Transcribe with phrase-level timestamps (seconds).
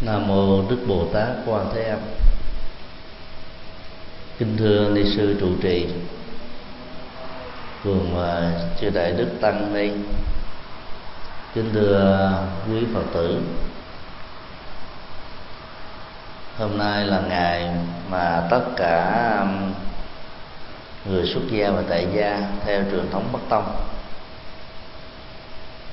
[0.00, 1.98] nam mô đức bồ tát quan thế âm.
[4.38, 5.86] Kính thưa ni sư trụ trì
[7.84, 8.16] cùng
[8.80, 9.90] chư đại đức tăng ni.
[11.54, 12.32] Kính thưa
[12.68, 13.40] quý phật tử,
[16.58, 17.70] hôm nay là ngày
[18.10, 19.46] mà tất cả
[21.04, 23.76] người xuất gia và tại gia theo truyền thống bắc tông,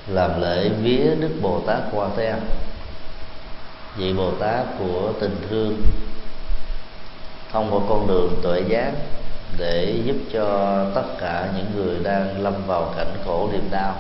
[0.08, 2.39] làm lễ vía đức bồ tát quan thế âm
[3.98, 5.81] vị bồ tát của tình thương,
[7.52, 8.91] thông qua con đường tuệ giác
[9.58, 13.95] để giúp cho tất cả những người đang lâm vào cảnh khổ niềm đau.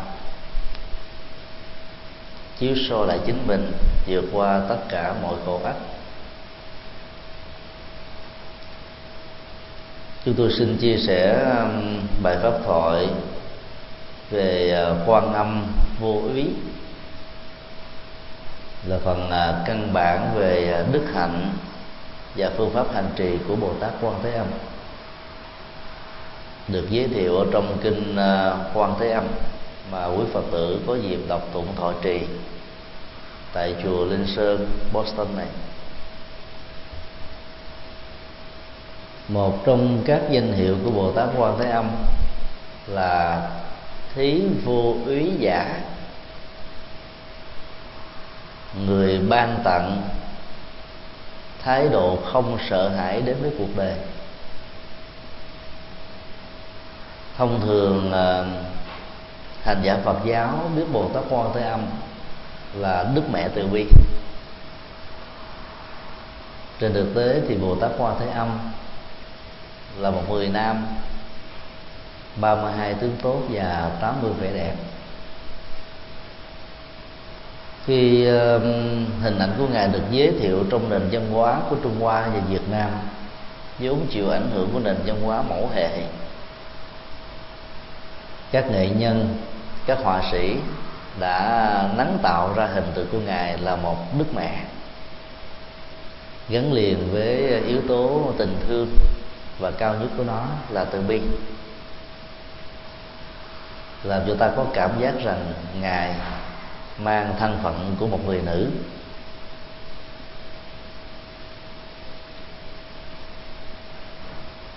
[2.59, 3.71] Chiếu soi lại chính mình,
[4.07, 5.75] vượt qua tất cả mọi khổ ách.
[10.25, 13.07] Chúng tôi xin chia sẻ um, bài pháp thoại
[14.29, 15.65] về uh, quan âm
[15.99, 16.45] vô úy
[18.87, 21.51] là phần à, căn bản về à, đức hạnh
[22.35, 24.47] và phương pháp hành trì của bồ tát quan thế âm.
[26.67, 29.27] Được giới thiệu ở trong kinh à, quan thế âm
[29.91, 32.21] mà quý phật tử có dịp đọc tụng thọ trì
[33.53, 35.47] tại chùa linh sơn boston này.
[39.27, 41.89] Một trong các danh hiệu của bồ tát quan thế âm
[42.87, 43.41] là
[44.15, 45.81] thí vô úy giả
[48.85, 50.01] người ban tặng
[51.63, 53.93] thái độ không sợ hãi đến với cuộc đời.
[57.37, 58.43] Thông thường à,
[59.63, 61.81] hành giả phật giáo biết bồ tát quan thế âm
[62.73, 63.85] là đức mẹ từ bi.
[66.79, 68.59] Trên thực tế thì bồ tát quan thế âm
[69.97, 70.87] là một người nam
[72.35, 74.75] 32 tướng tốt và 80 vẻ đẹp
[77.87, 78.61] khi uh,
[79.21, 82.39] hình ảnh của ngài được giới thiệu trong nền văn hóa của Trung Hoa và
[82.49, 82.89] Việt Nam
[83.79, 85.89] vốn chịu ảnh hưởng của nền văn hóa mẫu hệ.
[88.51, 89.35] Các nghệ nhân
[89.85, 90.55] các họa sĩ
[91.19, 94.63] đã nắng tạo ra hình tượng của ngài là một đức mẹ
[96.49, 98.87] gắn liền với yếu tố tình thương
[99.59, 101.21] và cao nhất của nó là từ bi.
[104.03, 106.15] Làm cho ta có cảm giác rằng ngài
[106.99, 108.69] mang thân phận của một người nữ.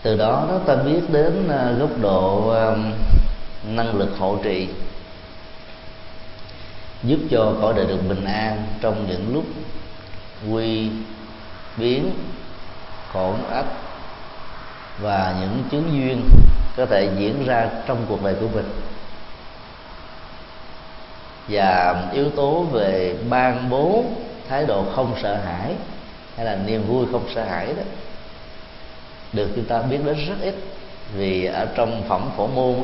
[0.03, 2.77] Từ đó ta biết đến à, góc độ à,
[3.65, 4.69] năng lực hộ trì,
[7.03, 9.45] giúp cho cõi đời được bình an trong những lúc
[10.51, 10.91] quy
[11.77, 12.11] biến
[13.13, 13.67] khổ ách
[15.01, 16.23] và những chứng duyên
[16.77, 18.71] có thể diễn ra trong cuộc đời của mình
[21.49, 24.05] và yếu tố về ban bố,
[24.49, 25.75] thái độ không sợ hãi,
[26.37, 27.83] hay là niềm vui không sợ hãi đó,
[29.33, 30.55] được chúng ta biết đến rất ít.
[31.15, 32.75] Vì ở trong phẩm phổ môn,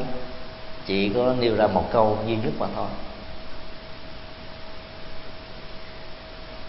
[0.87, 2.89] chỉ có nêu ra một câu duy nhất mà thôi.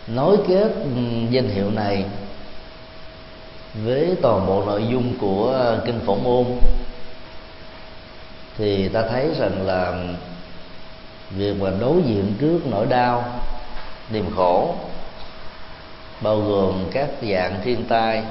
[0.08, 2.06] Nối kết ừ, danh hiệu này
[3.86, 6.46] với toàn bộ nội dung của kinh phổ môn,
[8.58, 10.03] thì ta thấy rằng là
[11.30, 13.42] việc mà đối diện trước nỗi đau,
[14.10, 14.76] niềm khổ,
[16.22, 18.24] bao gồm các dạng thiên tai,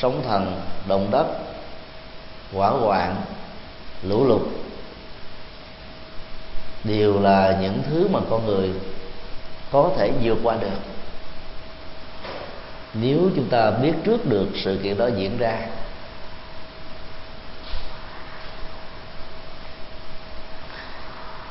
[0.00, 1.26] sóng thần, động đất,
[2.52, 3.16] hỏa hoạn,
[4.02, 4.42] lũ lụt,
[6.84, 8.70] đều là những thứ mà con người
[9.72, 10.78] có thể vượt qua được.
[12.94, 15.58] Nếu chúng ta biết trước được sự kiện đó diễn ra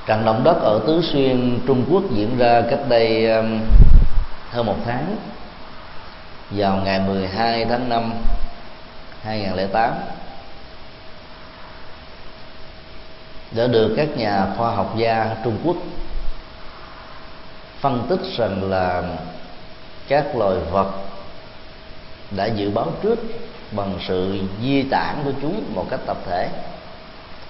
[0.06, 3.60] trận động đất ở tứ xuyên, trung quốc diễn ra cách đây um,
[4.50, 5.16] hơn một tháng.
[6.52, 8.14] Vào ngày 12 tháng 5
[9.24, 9.94] 2008
[13.52, 15.76] đã được các nhà khoa học gia Trung Quốc
[17.80, 19.04] phân tích rằng là
[20.08, 20.92] các loài vật
[22.32, 23.20] đã dự báo trước
[23.72, 26.50] bằng sự di tản của chúng một cách tập thể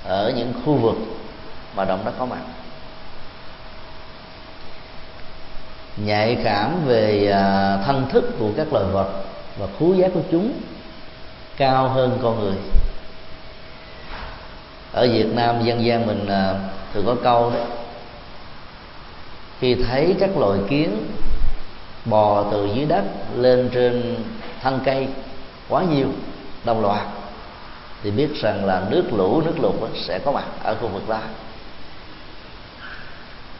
[0.04, 0.96] ở những khu vực
[1.76, 2.42] mà động đất có mặt.
[5.98, 9.10] Nhạy cảm về à, thân thức của các loài vật
[9.58, 10.52] và khú giác của chúng
[11.58, 12.56] cao hơn con người.
[14.92, 16.56] Ở Việt Nam dân gian mình à,
[16.94, 17.66] thường có câu đấy
[19.60, 21.08] khi thấy các loài kiến
[22.06, 23.04] bò từ dưới đất
[23.36, 24.16] lên trên
[24.62, 25.08] thân cây
[25.70, 26.08] quá nhiều,
[26.64, 27.08] đồng loạt,
[28.04, 31.20] thì biết rằng là nước lũ, nước lụt sẽ có mặt ở khu vực đó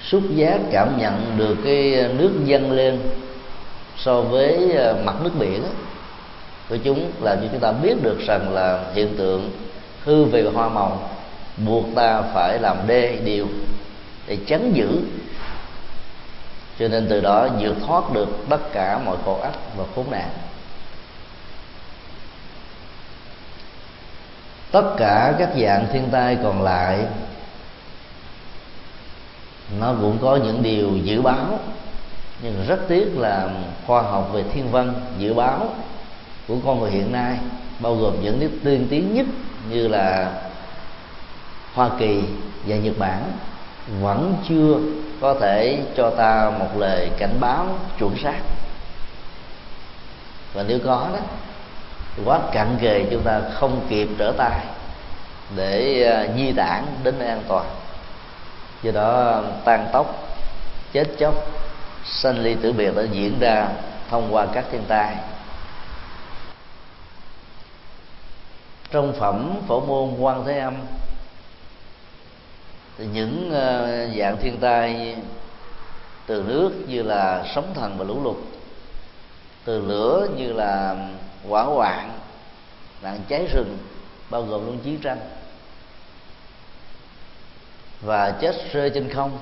[0.04, 3.00] xúc giác cảm nhận được cái nước dâng lên
[3.98, 5.64] so với ờ, mặt nước biển
[6.70, 9.52] của chúng là cho chúng ta biết được rằng là hiện tượng
[10.04, 11.10] hư về hoa màu
[11.58, 13.48] buộc ta phải làm đê điều
[14.28, 15.02] để chấn giữ.
[16.80, 20.30] Cho nên từ đó vượt thoát được tất cả mọi khổ ách và khốn nạn.
[24.72, 27.00] Tất cả các dạng thiên tai còn lại
[29.80, 31.60] nó cũng có những điều dự báo,
[32.42, 33.50] nhưng rất tiếc là
[33.88, 35.74] khoa học về thiên văn, dự báo
[36.48, 37.38] của con người hiện nay,
[37.80, 39.26] bao gồm những nước tiên tiến nhất
[39.70, 40.32] như là
[41.74, 42.24] Hoa Kỳ
[42.66, 43.32] và Nhật Bản,
[44.02, 44.80] vẫn chưa
[45.22, 47.68] có thể cho ta một lời cảnh báo
[48.00, 48.40] chuẩn xác.
[50.54, 51.20] Và nếu có đó,
[52.26, 54.60] quá cạn kề chúng ta không kịp trở tay
[55.56, 57.66] để à, di tản đến nơi an toàn
[58.84, 60.36] do đó, tan tốc
[60.92, 61.34] chết chóc,
[62.06, 63.68] sanh ly tử biệt đã diễn ra
[64.10, 65.16] thông qua các thiên tai.
[68.92, 70.76] Trong phẩm phổ môn quan thế âm,
[72.98, 75.16] thì những ờ, dạng thiên tai
[76.26, 78.38] từ nước như là sóng thần và lũ lụt,
[79.66, 80.96] từ lửa như là
[81.50, 82.12] hỏa hoạn,
[83.02, 83.78] nạn cháy rừng,
[84.30, 85.20] bao gồm luôn chiến tranh
[88.02, 89.38] và chết rơi trên không.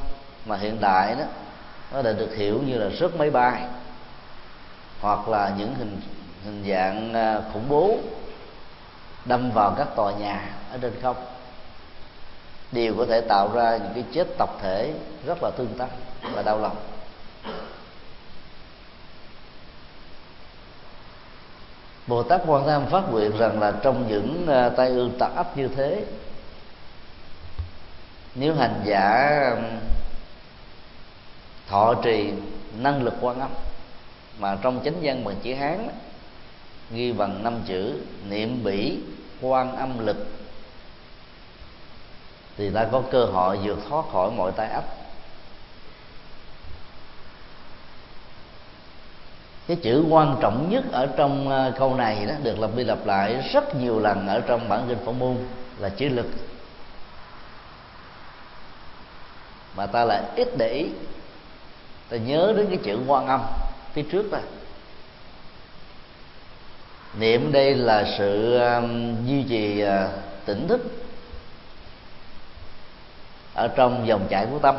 [0.46, 1.26] Mà hiện đại đó,
[1.94, 3.64] nó đã được hiểu như là rớt máy bay.
[5.02, 6.02] Hoặc là những hình
[6.46, 7.98] hình dạng à, khủng bố
[9.26, 11.16] đâm vào các tòa nhà ở trên không.
[12.72, 14.94] Đều có thể tạo ra những cái chết tập thể
[15.26, 15.90] rất là tương tâm
[16.34, 16.76] và đau lòng.
[22.08, 25.58] Bồ Tát Quan Tham phát nguyện rằng là trong những à, tai ương tạc ấp
[25.58, 26.04] như thế
[28.40, 29.64] nếu hành giả um,
[31.68, 32.32] thọ trì
[32.80, 33.52] năng lực quan âm,
[34.40, 35.90] mà trong chánh văn bằng chữ hán
[36.92, 37.94] ghi bằng năm chữ,
[38.30, 39.00] niệm bỉ,
[39.42, 40.28] quan âm lực,
[42.58, 44.86] thì ta có cơ hội vượt thoát khỏi mọi tai ách.
[49.68, 53.06] Cái chữ quan trọng nhất ở trong uh, câu này đó được lặp đi lặp
[53.06, 55.38] lại rất nhiều lần ở trong bản kinh phổ môn
[55.80, 56.28] là chữ lực.
[59.78, 60.90] Mà ta lại ít để ý.
[62.10, 63.42] Ta nhớ đến cái chữ quan âm
[63.94, 64.40] phía trước ta.
[67.20, 69.90] Niệm đây là sự um, duy trì uh,
[70.46, 70.82] tỉnh thức
[73.54, 74.76] ở trong dòng chảy của tâm.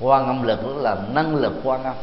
[0.00, 1.94] Quan âm lực đó là năng lực quan âm.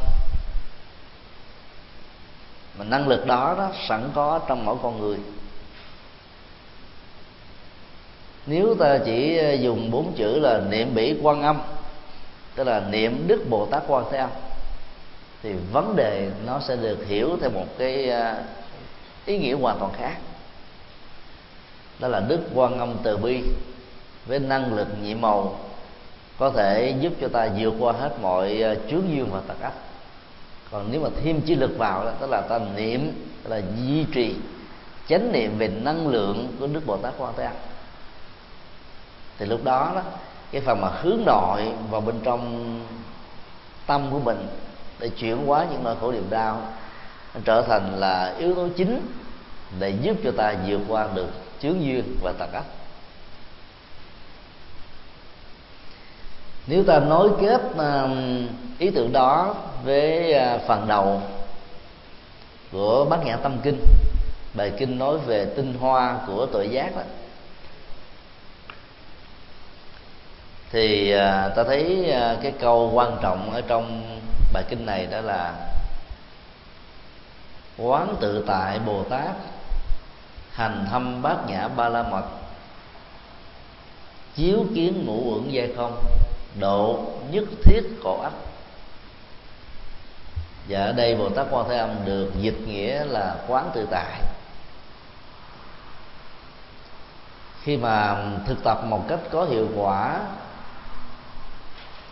[2.78, 5.18] Mà năng lực đó đó sẵn có trong mỗi con người
[8.46, 11.62] nếu ta chỉ dùng bốn chữ là niệm bỉ quan âm,
[12.56, 14.30] tức là niệm đức bồ tát quan thế âm,
[15.44, 18.44] thì vấn đề nó sẽ được hiểu theo một cái à,
[19.26, 20.16] ý nghĩa hoàn toàn khác.
[22.00, 23.42] Đó là đức quan âm từ bi
[24.26, 25.60] với năng lực nhị màu
[26.38, 29.74] có thể giúp cho ta vượt qua hết mọi à, chướng duyên và tật ách
[30.72, 33.12] còn nếu mà thêm chi lực vào đó, tức là ta niệm,
[33.44, 34.36] tức là duy trì,
[35.08, 37.54] chánh niệm về năng lượng của đức bồ tát quan thế âm
[39.38, 40.02] thì lúc đó đó,
[40.52, 42.82] cái phần mà hướng nội vào bên trong
[43.86, 44.48] tâm của mình
[45.00, 46.62] để chuyển hóa những nỗi khổ niềm đau
[47.46, 49.08] trở thành là yếu tố chính
[49.80, 51.30] để giúp cho ta vượt qua được
[51.62, 52.66] chướng duyên và tật ách
[56.68, 57.62] nếu ta nối kết
[58.80, 61.22] ý tưởng đó với à, phần đầu
[62.72, 63.80] của bát nhã tâm kinh,
[64.54, 67.02] bài kinh nói về tinh hoa của tội giác đó
[70.76, 74.18] thì à, ta thấy à, cái câu quan trọng ở trong
[74.54, 75.54] bài kinh này đó là
[77.78, 79.36] quán tự tại bồ tát,
[80.52, 82.24] hành thâm bát nhã ba la mật,
[84.36, 86.04] chiếu kiến ngũ uẩn giai không,
[86.60, 87.00] độ
[87.32, 88.34] nhất thiết khổ ách.
[90.70, 94.22] Và ở đây bồ tát quan thế âm được dịch nghĩa là quán tự tại.
[97.64, 98.18] Khi mà
[98.48, 100.20] thực tập một cách có hiệu quả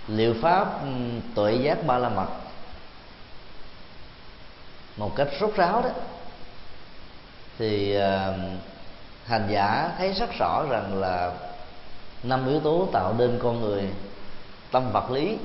[0.07, 0.67] liệu pháp
[1.35, 2.27] tuệ giác ba la mật
[4.97, 5.89] một cách rốt ráo đó
[7.57, 8.03] thì uh,
[9.25, 11.31] hành giả thấy rất rõ rằng là
[12.23, 13.89] năm yếu tố tạo nên con người
[14.71, 15.37] tâm vật lý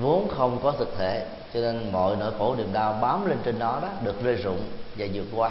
[0.00, 3.58] vốn không có thực thể cho nên mọi nỗi khổ niềm đau bám lên trên
[3.58, 4.64] đó đó được rơi rụng
[4.96, 5.50] và vượt qua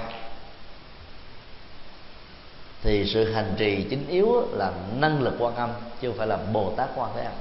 [2.83, 5.69] thì sự hành trì chính yếu là năng lực quan âm
[6.01, 7.33] chứ không phải là bồ tát quan thế âm.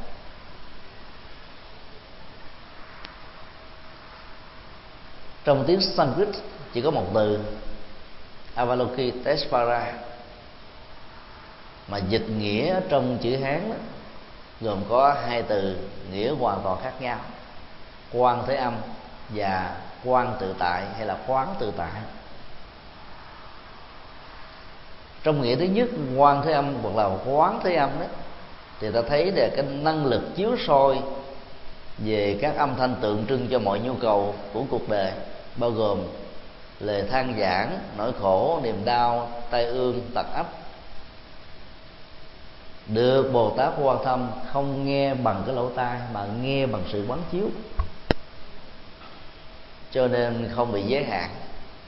[5.45, 6.29] Trong tiếng Sanskrit
[6.73, 7.39] chỉ có một từ
[8.55, 9.93] Avaloki Tespara
[11.89, 13.77] mà dịch nghĩa trong chữ Hán đó,
[14.61, 15.77] gồm có hai từ
[16.13, 17.19] nghĩa hoàn toàn khác nhau
[18.13, 18.77] quan thế âm
[19.29, 21.91] và quan tự tại hay là quán tự tại
[25.23, 28.07] trong nghĩa thứ nhất quan thế âm hoặc là quán thế âm đó,
[28.81, 30.99] thì ta thấy là cái năng lực chiếu soi
[31.99, 35.13] về các âm thanh tượng trưng cho mọi nhu cầu của cuộc đời,
[35.57, 35.99] bao gồm
[36.81, 40.47] lời than giảng, nỗi khổ, niềm đau, tai ương, tật ấp,
[42.87, 47.05] được bồ tát quan tâm không nghe bằng cái lỗ tai mà nghe bằng sự
[47.09, 47.49] quán chiếu.
[49.93, 51.31] Cho nên không bị giới hạn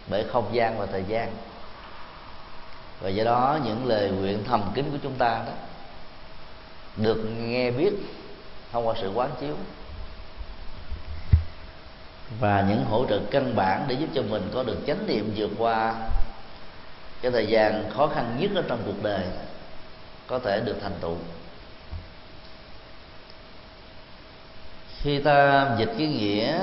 [0.06, 1.28] bởi không gian và thời gian
[3.02, 5.52] và do đó những lời nguyện thầm kín của chúng ta đó
[6.96, 7.92] được nghe biết,
[8.72, 9.54] thông qua sự quán chiếu.
[12.40, 15.50] Và những hỗ trợ căn bản để giúp cho mình có được chánh niệm vượt
[15.58, 15.94] qua
[17.22, 19.24] cái thời gian khó khăn nhất ở trong cuộc đời
[20.26, 21.16] có thể được thành tựu.
[25.00, 26.60] Khi ta dịch cái nghĩa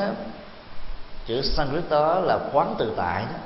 [1.26, 3.40] chữ Sanskrit đó là quán tự tại đó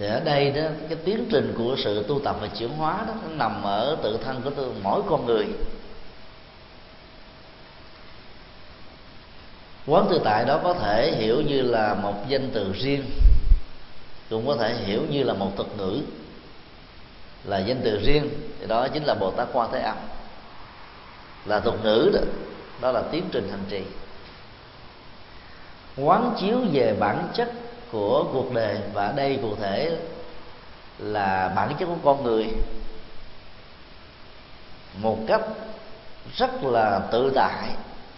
[0.00, 3.14] thì ở đây đó cái tiến trình của sự tu tập và chuyển hóa đó
[3.22, 5.46] nó nằm ở tự thân của tôi, mỗi con người.
[9.86, 13.04] Quán tự tại đó có thể hiểu như là một danh từ riêng
[14.30, 16.02] cũng có thể hiểu như là một thuật ngữ.
[17.44, 18.30] Là danh từ riêng
[18.60, 19.96] thì đó chính là bồ tát quan thế âm.
[21.46, 22.20] Là thuật ngữ đó
[22.80, 23.82] đó là tiến trình hành trì.
[25.96, 27.52] Quán chiếu về bản chất
[27.92, 29.96] của cuộc đời và ở đây cụ thể
[30.98, 32.46] là bản chất của con người.
[34.94, 35.40] Một cách
[36.36, 37.68] rất là tự tại,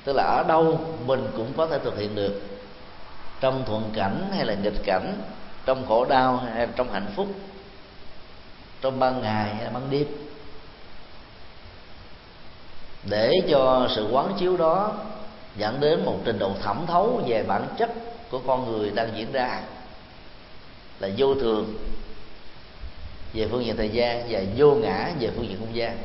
[0.04, 2.42] tức là ở đâu mình cũng có thể thực hiện được.
[3.40, 5.14] Trong thuận cảnh hay là nghịch cảnh,
[5.66, 7.26] trong khổ đau hay trong hạnh phúc,
[8.80, 10.06] trong ban ngày hay là ban đêm.
[13.04, 14.92] Để cho sự quán chiếu đó
[15.56, 17.90] dẫn đến một trình độ thẩm thấu về bản chất
[18.32, 19.62] của con người đang diễn ra
[21.00, 21.74] là vô thường,
[23.32, 25.98] về phương diện thời gian và vô ngã về phương diện không gian,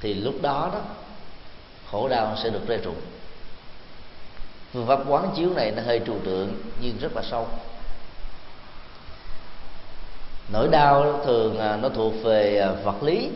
[0.00, 0.80] thì lúc đó đó,
[1.90, 3.00] khổ đau sẽ được rơi rụng
[4.72, 7.48] phương pháp quán chiếu này nó hơi trừu tượng nhưng rất là sâu.
[10.52, 13.28] Nỗi đau thường à, nó thuộc về à, vật lý,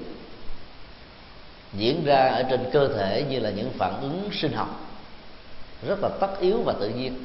[1.73, 4.81] diễn ra ở trên cơ thể như là những phản ứng sinh học,
[5.87, 7.25] rất là tất yếu và tự nhiên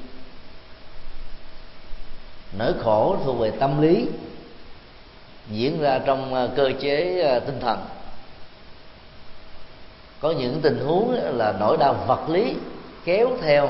[2.58, 4.08] nỗi khổ thuộc về tâm lý
[5.50, 7.79] diễn ra trong ờ, cơ chế ờ, tinh thần.
[10.20, 12.55] Có những tình huống là nỗi đau vật lý
[13.05, 13.70] kéo theo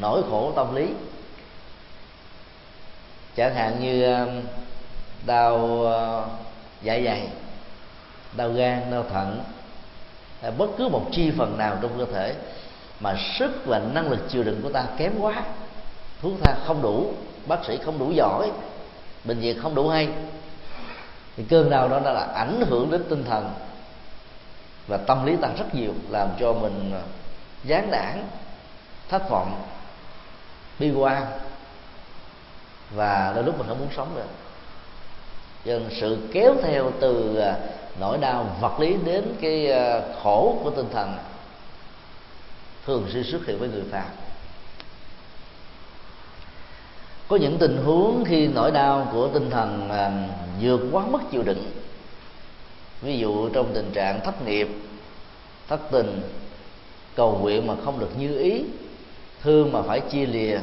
[0.00, 0.88] nỗi khổ tâm lý.
[3.36, 4.28] Chẳng hạn như ờ,
[5.26, 5.86] đau
[6.82, 7.28] dạ dày,
[8.36, 9.42] đau gan, đau thận,
[10.42, 12.34] hay bất cứ một chi phần nào trong cơ thể
[13.00, 15.42] mà sức và năng lực chịu đựng của ta kém quá,
[16.22, 17.12] thuốc ta không đủ
[17.46, 18.50] bác sĩ không đủ giỏi
[19.24, 20.08] bệnh viện không đủ hay.
[21.36, 23.50] Thì cơn đau đó đã là ảnh hưởng đến tinh thần
[24.88, 27.02] và tâm lý ta rất nhiều làm cho mình ờ,
[27.64, 28.26] gián nản
[29.08, 29.62] thất vọng
[30.78, 31.26] bi quan
[32.94, 34.26] và đôi lúc mình không muốn sống nữa.
[35.64, 37.56] Cho nên sự kéo theo từ à,
[38.00, 41.16] nỗi đau vật lý đến cái à, khổ của tinh thần
[42.86, 44.08] thường xuyên xuất hiện với người phàm
[47.32, 50.28] có những tình huống khi nỗi đau của tinh thần à,
[50.60, 51.70] vượt quá mức chịu đựng.
[53.02, 54.68] Ví dụ trong tình trạng thất nghiệp
[55.68, 56.20] thất tình
[57.14, 58.64] cầu nguyện mà không được như ý
[59.42, 60.58] thương mà phải chia lìa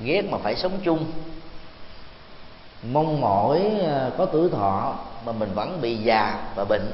[0.00, 1.04] ghét mà phải sống chung.
[2.92, 4.94] Mong mỏi à, có tuổi thọ
[5.26, 6.90] mà mình vẫn bị già và bệnh.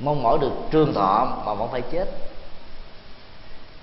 [0.00, 2.31] Mong mỏi được trường thọ mà vẫn phải chết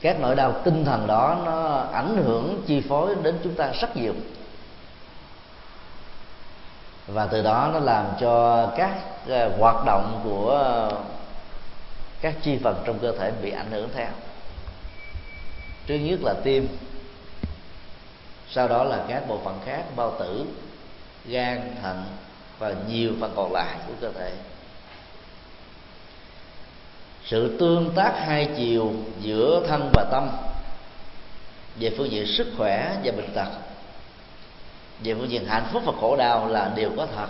[0.02, 3.98] các nỗi đau tinh thần đó nó ảnh hưởng, chi phối đến chúng ta rất
[3.98, 4.14] nhiều.
[7.08, 10.90] Và từ đó nó làm cho các ờ, hoạt động của
[12.22, 14.10] các chi phần trong cơ thể bị ảnh hưởng theo.
[15.86, 16.68] Trước nhất là tim,
[18.50, 20.46] sau đó là các bộ phận khác, bao tử,
[21.26, 22.04] gan, thận
[22.60, 24.32] và nhiều phần còn lại của cơ thể
[27.30, 30.30] sự tương tác hai chiều giữa thân và tâm.
[31.80, 33.48] Về phương diện sức khỏe và bệnh tật.
[35.04, 37.28] Về phương diện hạnh phúc và khổ đau là điều có thật.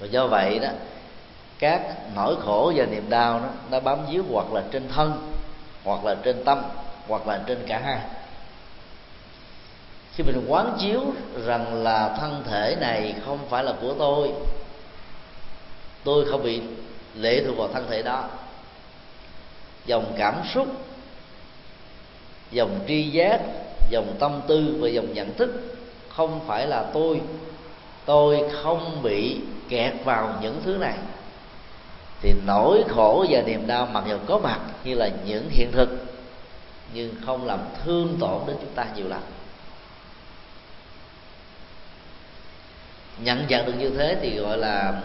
[0.00, 0.68] Và do vậy đó,
[1.58, 1.82] các
[2.14, 5.30] nỗi khổ và niềm đau đó, nó bám víu hoặc là trên thân,
[5.84, 6.62] hoặc là trên tâm,
[7.08, 7.98] hoặc là trên cả hai.
[10.14, 11.00] Khi mình quán chiếu
[11.46, 14.32] rằng là thân thể này không phải là của tôi
[16.04, 16.60] tôi không bị
[17.14, 18.28] lệ thuộc vào thân thể đó.
[19.86, 20.66] Dòng cảm xúc,
[22.50, 23.40] dòng tri giác,
[23.90, 25.76] dòng tâm tư và dòng nhận thức
[26.08, 27.20] không phải là tôi.
[28.04, 30.94] Tôi không bị kẹt vào những thứ này.
[32.22, 35.88] Thì nỗi khổ và niềm đau mặc dù có mặt như là những hiện thực,
[36.94, 39.20] nhưng không làm thương tổn đến chúng ta nhiều lắm.
[43.18, 45.02] Nhận dạng được như thế thì gọi là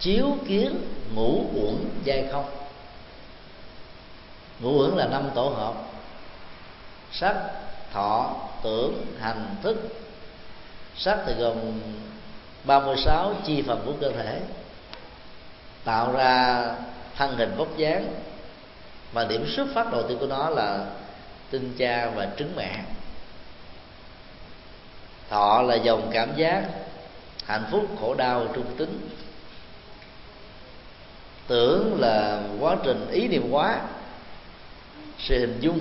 [0.00, 0.80] chiếu kiến
[1.14, 2.44] ngũ uẩn giai không?
[4.60, 5.74] Ngũ uẩn là năm tổ hợp.
[7.12, 7.34] Sắc,
[7.92, 9.76] thọ, tưởng, hành, thức.
[10.96, 11.80] Sắc thì gồm
[12.64, 14.40] 36 chi phần của cơ thể,
[15.84, 16.64] tạo ra
[17.16, 18.14] thân hình vóc dáng
[19.12, 20.86] và điểm xuất phát đầu tiên của nó là
[21.50, 22.84] tinh cha và trứng mẹ.
[25.30, 26.62] Thọ là dòng cảm giác,
[27.46, 29.08] hạnh phúc, khổ đau, trung tính
[31.48, 33.80] tưởng là quá trình, ý niệm hóa
[35.18, 35.80] sự hình dung.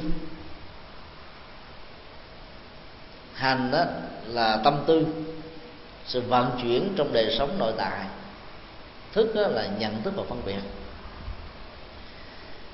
[3.33, 3.83] Hành đó
[4.27, 5.05] là tâm tư,
[6.05, 8.05] sự vận chuyển trong đời sống nội tại.
[9.13, 10.59] Thức đó là nhận thức và phân biệt.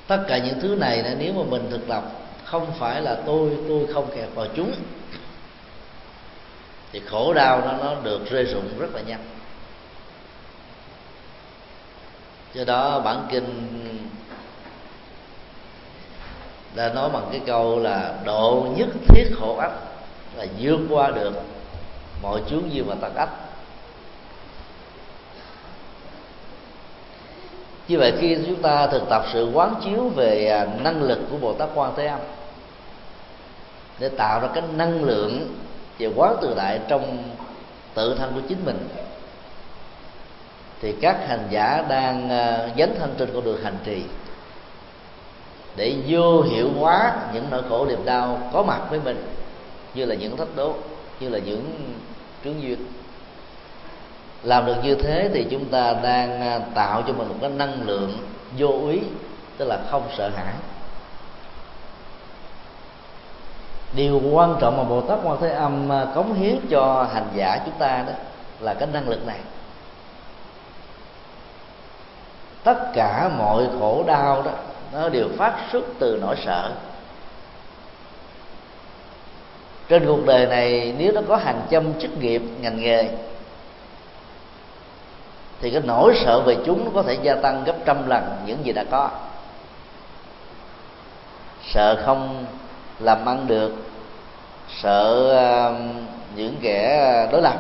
[0.08, 2.04] Tất cả những thứ này nếu mà mình thực tập
[2.46, 4.74] không phải là tôi tôi không kẹt vào chúng,
[6.92, 9.24] thì khổ đau nó nó được rơi rụng rất là nhanh.
[12.54, 13.68] Do đó, bản kinh
[16.76, 19.72] đã nói bằng cái câu là độ nhất thiết khổ ách
[20.38, 21.34] là vượt qua được
[22.22, 23.30] mọi chướng duyên và tật ách
[27.88, 31.38] như vậy khi chúng ta thực tập sự quán chiếu về à, năng lực của
[31.38, 32.20] bồ tát quan thế âm,
[34.00, 35.56] để tạo ra cái năng lượng
[36.00, 37.24] về quán tự đại trong
[37.94, 38.88] tự thân của chính mình
[40.84, 44.04] thì các hành giả đang ờ, dấn thân trên con đường hành trì.
[45.76, 49.26] Để vô hiệu hóa những nỗi khổ niềm đau có mặt với mình,
[49.94, 50.74] như là những thách đố,
[51.20, 51.94] như là những
[52.44, 52.78] trướng duyên.
[54.44, 57.88] Làm được như thế thì chúng ta đang ờ, tạo cho mình một cái năng
[57.88, 58.18] lượng
[58.58, 59.00] vô ý,
[59.58, 60.54] tức là không sợ hãi.
[63.96, 67.60] Điều quan trọng mà bồ tát quan thế âm ờ, cống hiến cho hành giả
[67.66, 68.14] chúng ta đó
[68.60, 69.40] là cái năng lực này
[72.64, 74.52] tất cả mọi khổ đau đó
[74.94, 76.72] nó đều phát xuất từ nỗi sợ.
[79.88, 83.10] Trên cuộc đời này nếu nó có hàng trăm chức nghiệp ngành nghề
[85.62, 88.66] thì cái nỗi sợ về chúng nó có thể gia tăng gấp trăm lần những
[88.66, 89.10] gì đã có.
[91.74, 92.46] Sợ không
[93.00, 93.72] làm ăn được
[94.82, 95.30] sợ
[95.72, 95.82] uh,
[96.36, 97.58] những kẻ đối lập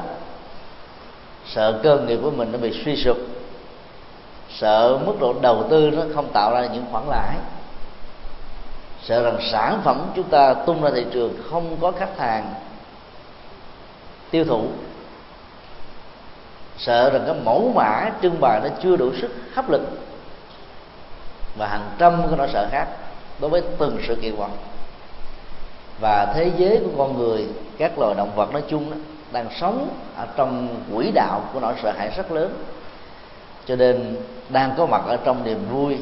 [1.46, 3.18] sợ cơ nghiệp của mình nó bị suy sụp
[4.60, 7.36] sợ mức độ đầu tư nó không tạo ra những khoản lãi.
[9.04, 12.54] Sợ rằng sản phẩm chúng ta tung ra thị trường không có khách hàng
[14.32, 14.68] tiêu thụ.
[16.78, 19.82] Sợ rằng cái mẫu mã trưng bày nó chưa đủ sức hấp lực.
[21.58, 22.88] Và hàng trăm cái nỗi sợ khác
[23.39, 24.50] đối với từng sự kiện vật
[26.00, 28.98] và thế giới của con người các loài động vật nói chung đó,
[29.32, 32.54] đang sống ở trong quỹ đạo của nỗi sợ hãi rất lớn
[33.65, 34.15] cho nên
[34.49, 35.97] đang có mặt ở trong niềm vui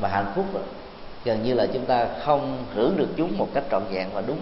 [0.00, 0.60] và hạnh phúc đó,
[1.24, 4.38] gần như là chúng ta không hưởng được chúng một cách trọn vẹn và đúng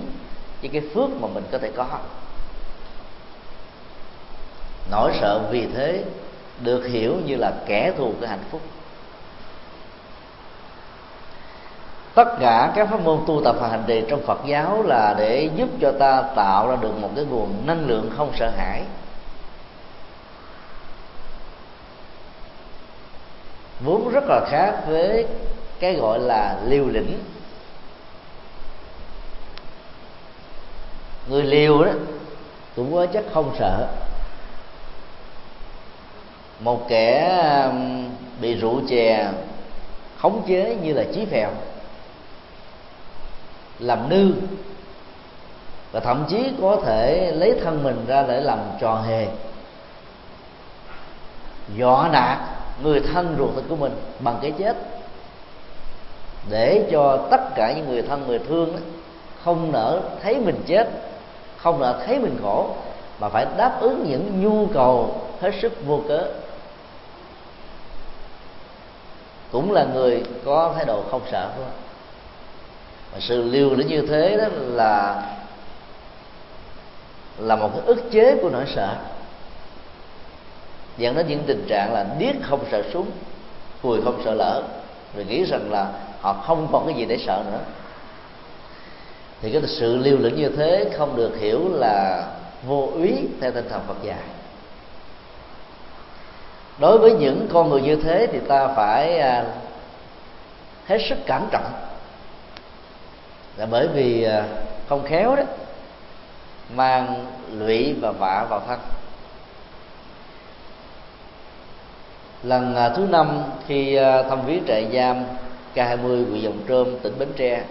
[0.60, 1.86] với cái phước mà mình có thể có.
[4.90, 6.04] Nỗi sợ vì thế
[6.60, 8.60] được hiểu như là kẻ thù của hạnh phúc.
[12.14, 15.50] Tất cả các pháp môn tu tập và hành trì trong Phật giáo là để
[15.56, 18.82] giúp cho ta tạo ra được một cái nguồn năng lượng không sợ hãi.
[23.80, 25.26] Vốn rất là khác với
[25.80, 27.18] cái gọi là liều lĩnh.
[31.28, 31.92] Người liều đó,
[32.76, 33.88] cũng có chất không sợ.
[36.60, 37.70] Một kẻ
[38.40, 39.28] bị rượu chè
[40.18, 41.50] khống chế như là chí phèo,
[43.78, 44.32] làm nư,
[45.92, 49.26] và thậm chí có thể lấy thân mình ra để làm trò hề.
[51.76, 52.38] Dọa nạt
[52.82, 54.76] người thân ruột thịt của mình bằng cái chết.
[56.50, 58.78] Để cho tất cả những người thân người thương đó,
[59.44, 60.88] không nỡ thấy mình chết
[61.62, 62.70] không nỡ thấy mình khổ
[63.20, 66.24] mà phải đáp ứng những nhu cầu hết sức vô cớ.
[69.52, 71.66] Cũng là người có thái độ không sợ thôi
[73.12, 75.22] và sự liều lĩnh như thế đó là
[77.38, 78.96] là một cái ức chế của nỗi sợ
[81.00, 83.10] dẫn đến những tình trạng là điếc không sợ súng
[83.82, 84.62] cùi không sợ lỡ
[85.14, 87.60] rồi nghĩ rằng là họ không còn cái gì để sợ nữa.
[89.42, 92.26] Thì cái sự liều lĩnh như thế không được hiểu là
[92.66, 94.18] vô úy theo tinh thần Phật dạy.
[96.78, 99.44] Đối với những con người như thế thì ta phải à,
[100.86, 101.72] hết sức cẩn trọng.
[103.56, 104.44] Là bởi vì à,
[104.88, 105.42] không khéo đó,
[106.74, 108.78] mang lụy và vạ vào thân.
[112.42, 115.24] Lần à, thứ năm khi à, thăm viếng trại giam
[115.74, 117.64] K20 huyện Dòng Trơm tỉnh Bến Tre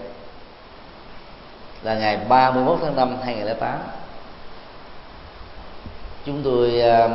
[1.84, 3.80] là ngày 31 tháng 5 2008
[6.26, 7.12] chúng tôi uh,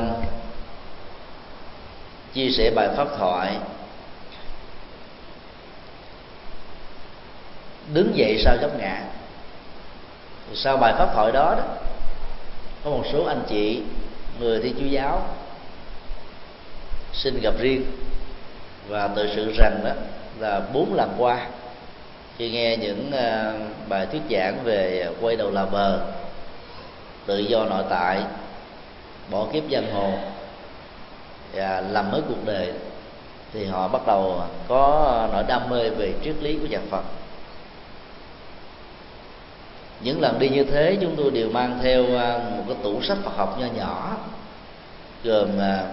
[2.35, 3.57] chia sẻ bài pháp thoại.
[7.93, 9.03] Đứng dậy sau chấp ngã?
[10.55, 11.65] Sau bài pháp thoại đó, đó
[12.85, 13.83] có một số anh chị
[14.41, 15.23] người thi chú giáo
[17.15, 17.85] xin gặp riêng.
[18.89, 19.93] Và tự sự rằng đó
[20.39, 21.47] là bốn lần qua
[22.39, 23.55] khi nghe những ờ,
[23.89, 26.01] bài thuyết giảng về quay đầu là bờ,
[27.27, 28.23] tự do nội tại,
[29.31, 30.13] bỏ kiếp giang hồ,
[31.53, 32.73] và làm mới cuộc đời,
[33.53, 37.03] thì họ bắt đầu có nỗi đam mê về triết lý của nhà Phật.
[40.01, 43.19] Những lần đi như thế, chúng tôi đều mang theo ờ, một cái tủ sách
[43.25, 44.17] Phật học nho nhỏ,
[45.25, 45.87] gồm ờ,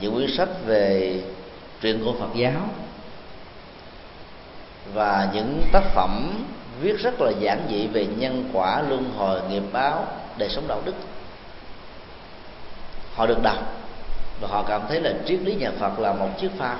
[0.00, 1.20] những quyển sách về
[1.80, 2.68] truyện của Phật giáo.
[4.94, 6.44] Và những tác phẩm
[6.80, 10.06] viết rất là giản dị về nhân quả, luân hồi, nghiệp báo,
[10.36, 10.94] đời sống đạo đức.
[13.14, 13.58] Họ được đọc
[14.40, 16.76] và họ cảm thấy là triết lý nhà Phật là một chiếc phao,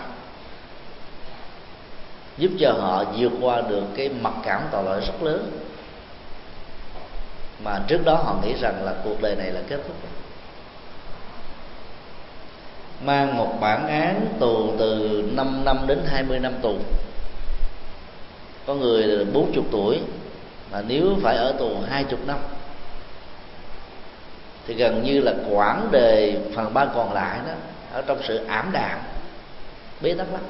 [2.39, 5.51] giúp cho họ vượt qua được cái mặc cảm tội lỗi rất lớn.
[7.65, 9.97] Mà trước đó họ nghĩ rằng là cuộc đời này là kết thúc
[13.05, 16.77] mang một bản án tù từ 5 năm đến 20 năm tù.
[18.67, 20.01] Có người 40 tuổi,
[20.73, 22.39] mà nếu phải ở tù 20 năm,
[24.67, 27.53] thì gần như là quãng đề phần ba còn lại đó,
[27.93, 28.99] ở trong sự ảm đạm,
[30.01, 30.43] bế tắc lắm.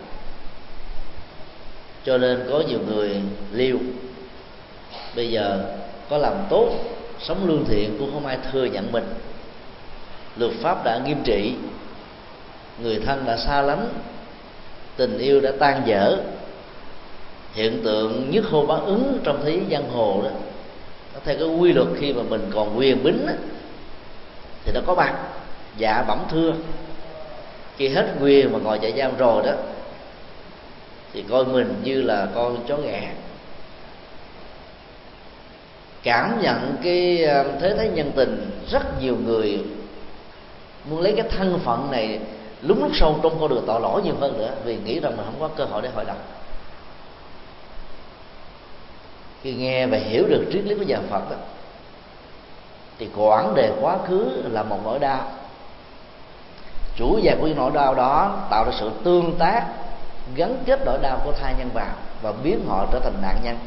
[2.04, 3.78] Cho nên có nhiều người liêu
[5.16, 5.64] bây giờ
[6.10, 6.70] có làm tốt
[7.20, 9.04] sống lương thiện cũng không ai thừa nhận mình.
[10.36, 11.54] Luật pháp đã nghiêm trị
[12.82, 13.88] người thân đã xa lánh
[14.96, 16.16] tình yêu đã tan dở.
[17.54, 20.30] Hiện tượng nhất hô bá ứng trong thế giang hồ đó
[21.24, 23.32] theo cái quy luật khi mà mình còn quyền bính đó,
[24.64, 25.14] thì nó có mặt.
[25.76, 26.52] Dạ bẩm thưa.
[27.76, 29.52] Khi hết quyền mà ngồi chạy giam rồi đó
[31.12, 33.12] thì coi mình như là con chó ghẻ
[36.02, 39.64] cảm nhận cái ờ, thế thái nhân tình rất nhiều người
[40.84, 42.18] muốn lấy cái thân phận này
[42.62, 45.26] lúng lúc sâu trong con đường tội lỗi nhiều hơn nữa, vì nghĩ rằng mình
[45.26, 46.18] không có cơ hội để hội đồng
[49.42, 51.36] khi nghe và hiểu được triết lý của nhà Phật đó
[52.98, 55.30] thì quãng đề quá khứ là một nỗi đau.
[56.96, 59.66] Chủ giác của nỗi đau đó tạo ra sự tương tác
[60.34, 61.90] gắn kết nỗi đau của thai nhân vào
[62.22, 63.58] và biến họ trở thành nạn nhân.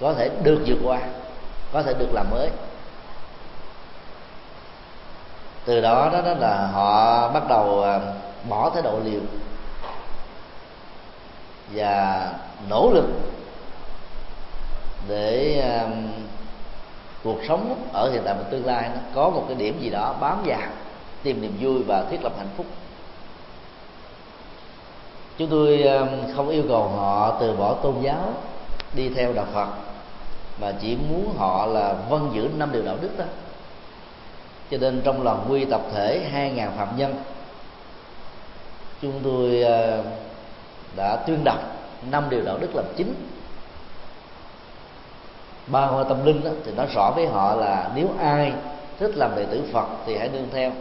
[0.00, 1.00] Có thể được vượt qua,
[1.72, 2.50] có thể được làm mới
[5.66, 8.00] từ đó đó, đó là họ bắt đầu à,
[8.48, 9.20] bỏ thái độ liều
[11.74, 12.32] và
[12.68, 13.06] nỗ lực
[15.08, 15.92] để um,
[17.24, 20.14] cuộc sống ở hiện tại và tương lai nó có một cái điểm gì đó
[20.20, 20.60] bám vào
[21.22, 22.66] tìm niềm vui và thiết lập hạnh phúc.
[25.38, 28.34] Chúng tôi um, không yêu cầu họ từ bỏ tôn giáo
[28.94, 29.68] đi theo đạo phật
[30.60, 33.24] mà chỉ muốn họ là vân giữ năm điều đạo đức đó
[34.70, 37.14] cho nên trong lòng quy tập thể 2.000 phạm nhân
[39.02, 40.02] chúng tôi ờ,
[40.96, 41.58] đã tuyên đọc
[42.10, 43.14] năm điều đạo đức làm chính.
[45.66, 48.52] Ba hoa tâm linh đó, thì nói rõ với họ là nếu ai
[48.98, 50.72] thích làm đệ tử phật thì hãy nương theo.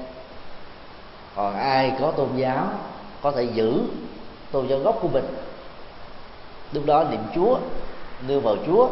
[1.35, 2.67] Còn ai có tôn giáo
[3.21, 3.81] có thể giữ
[4.51, 5.25] tôn giáo gốc của mình.
[6.71, 7.57] Lúc đó niệm chúa
[8.27, 8.89] nương vào chúa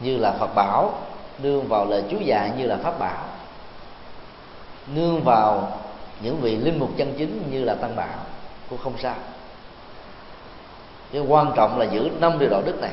[0.00, 0.94] như là phật bảo
[1.42, 3.24] nương vào lời chúa dạy như là pháp bảo.
[4.94, 5.78] Nương vào
[6.20, 8.18] những vị linh mục chân chính như là tăng bảo,
[8.70, 9.14] cũng không sao.
[11.12, 12.92] Cái quan trọng là giữ năm điều đạo đức này.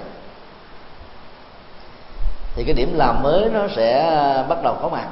[2.56, 4.04] Thì cái điểm làm mới nó sẽ
[4.50, 5.08] bắt đầu có mặt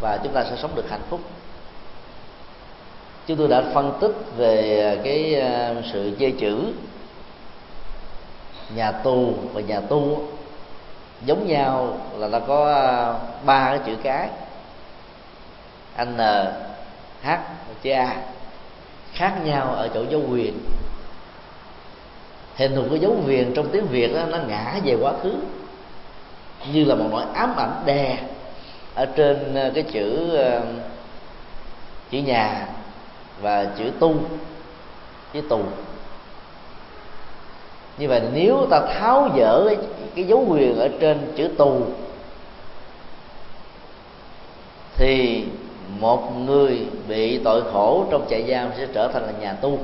[0.00, 1.20] và chúng ta sẽ sống được hạnh phúc.
[3.26, 6.72] Chúng tôi đã phân tích về cái ờ, sự dây chữ,
[8.74, 10.28] nhà tù và nhà tu
[11.24, 14.28] giống nhau là nó có à, ba cái chữ cái.
[16.04, 16.52] N à,
[17.22, 17.28] h
[17.82, 18.16] chữ a.
[19.12, 20.58] Khác nhau ở chỗ dấu quyền.
[22.56, 25.34] Hình thù của dấu quyền trong tiếng việt đó, nó ngã về quá khứ.
[26.72, 28.18] Như là một nỗi ám ảnh đè
[28.94, 30.38] ở trên à, cái chữ
[32.10, 32.66] chữ nhà
[33.40, 34.14] và chữ tu
[35.32, 35.60] chữ tù
[37.98, 39.76] như vậy nếu ta tháo dỡ cái,
[40.14, 41.82] cái dấu quyền ở trên chữ tù
[44.96, 45.44] thì
[45.98, 49.78] một người bị tội khổ trong trại giam sẽ trở thành là nhà tu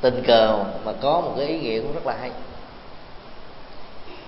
[0.00, 2.30] tình cờ mà có một cái ý nghĩa cũng rất là hay.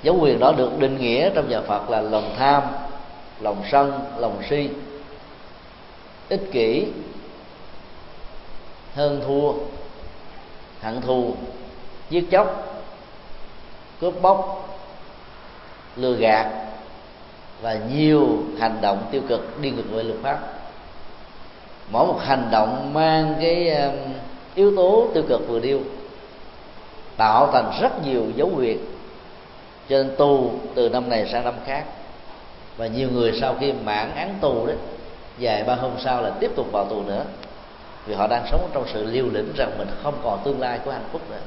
[0.03, 2.63] Dấu quyền đó được định nghĩa trong nhà Phật là lòng tham
[3.41, 4.69] lòng sân lòng si.
[6.29, 6.87] Ích kỷ
[8.95, 9.53] hơn thua
[10.87, 11.35] hận thù
[12.11, 12.79] giết chóc,
[14.01, 14.69] cướp bóc,
[15.97, 16.51] lừa gạt
[17.63, 20.39] và nhiều hành động tiêu cực đi ngược với luật pháp.
[21.91, 23.95] Mỗi một hành động mang cái um,
[24.55, 25.81] yếu tố tiêu cực vừa điêu,
[27.17, 28.77] tạo thành rất nhiều dấu huyệt
[29.89, 31.85] cho nên tu từ năm này sang năm khác.
[32.77, 34.77] Và nhiều người sau khi mãn án tù đấy
[35.41, 37.25] vài ba hôm sau là tiếp tục vào tù nữa
[38.07, 40.91] vì họ đang sống trong sự liều lĩnh rằng mình không còn tương lai của
[40.91, 41.41] hạnh phúc nữa.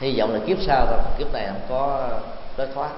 [0.00, 2.08] Hy vọng là kiếp sau thôi kiếp này không có
[2.56, 2.90] lối thoát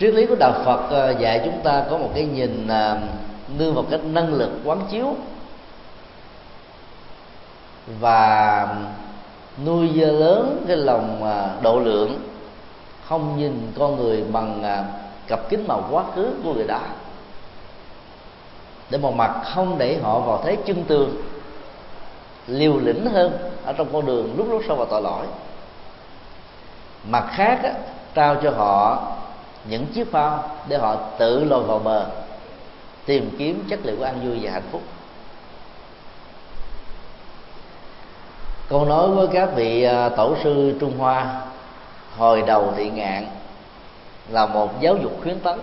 [0.00, 3.74] triết lý của đạo phật ờ, dạy chúng ta có một cái nhìn đưa nương
[3.74, 5.14] vào cái năng lực quán chiếu
[8.00, 8.68] và
[9.64, 12.18] nuôi dơ lớn cái lòng ờ, độ lượng,
[13.08, 14.62] không nhìn con người bằng
[15.26, 16.80] cặp kính màu quá khứ của người đó
[18.90, 21.22] để một mặt không để họ vào thế chân tường
[22.46, 25.26] liều lĩnh hơn ở trong con đường lúc lúc sâu vào tội lỗi.
[27.08, 27.72] Mặt khác á,
[28.14, 29.02] trao cho họ
[29.68, 32.06] những chiếc phao để họ tự lội vào bờ
[33.06, 34.82] tìm kiếm chất liệu của an vui và hạnh phúc.
[38.68, 41.40] Câu nói với các vị à, tổ sư trung hoa
[42.16, 43.26] hồi đầu thị ngạn
[44.28, 45.58] là một giáo dục khuyến tấn.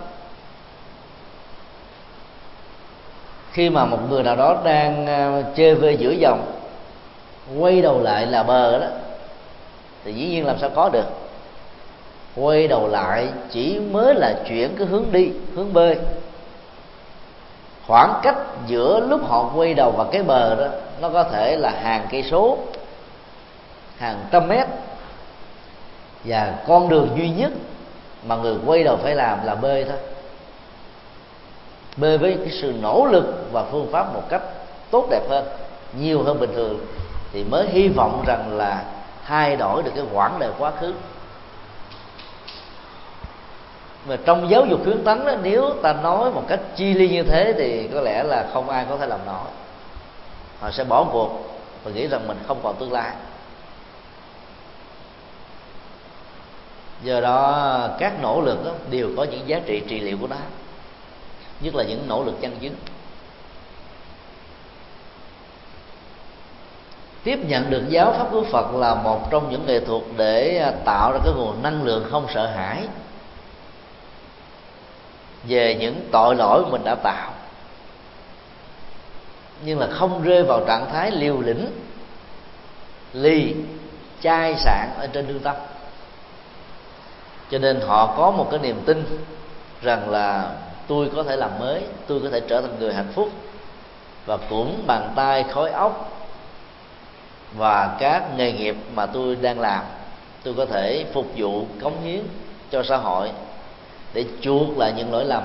[3.54, 6.52] Khi mà một người nào đó đang ờ, chơi vơi giữa dòng,
[7.60, 8.88] quay đầu lại là bờ đó,
[10.04, 11.06] thì dĩ nhiên làm sao có được.
[12.36, 15.98] Quay đầu lại chỉ mới là chuyển cái hướng đi, hướng bơi.
[17.88, 18.38] Khoảng cách
[18.68, 20.68] giữa lúc họ quay đầu và cái bờ đó,
[21.02, 22.58] nó có thể là hàng cây số,
[23.98, 24.68] hàng trăm mét.
[26.24, 27.52] Và con đường duy nhất
[28.28, 29.98] mà người quay đầu phải làm là bơi thôi
[31.98, 34.42] bơi với cái sự nỗ lực và phương pháp một cách
[34.92, 35.46] tốt đẹp hơn,
[36.00, 36.86] nhiều hơn bình thường,
[37.32, 38.84] thì mới hy vọng rằng là
[39.26, 40.94] thay đổi được cái quãng đời quá khứ.
[44.08, 47.24] Mà trong giáo dục khuyến tấn đó, nếu ta nói một cách chi ly như
[47.24, 49.48] thế thì có lẽ là không ai có thể làm nổi.
[50.60, 53.12] Họ sẽ bỏ cuộc và nghĩ rằng mình không còn tương lai.
[57.04, 60.36] Do đó, các nỗ lực đó đều có những giá trị trị liệu của nó
[61.62, 62.76] nhất là những nỗ lực chân chính.
[67.24, 70.72] Tiếp nhận được giáo pháp của phật là một trong những nghệ thuật để à,
[70.86, 72.88] tạo ra cái nguồn năng lượng không sợ hãi
[75.44, 77.34] về những tội lỗi mình đã tạo.
[79.66, 81.68] Nhưng là không rơi vào trạng thái liều lĩnh
[83.14, 83.56] ly
[84.22, 85.56] chai sạn ở trên lương tâm.
[87.52, 89.20] Cho nên họ có một cái niềm tin
[89.82, 90.52] rằng là
[90.92, 93.30] tôi có thể làm mới, tôi có thể trở thành người hạnh phúc,
[94.26, 96.12] và cũng bàn tay khối óc
[97.58, 99.84] và các nghề nghiệp mà tôi đang làm,
[100.44, 102.20] tôi có thể phục vụ cống hiến
[102.72, 103.32] cho xã hội
[104.14, 105.44] để chuộc lại những lỗi lầm,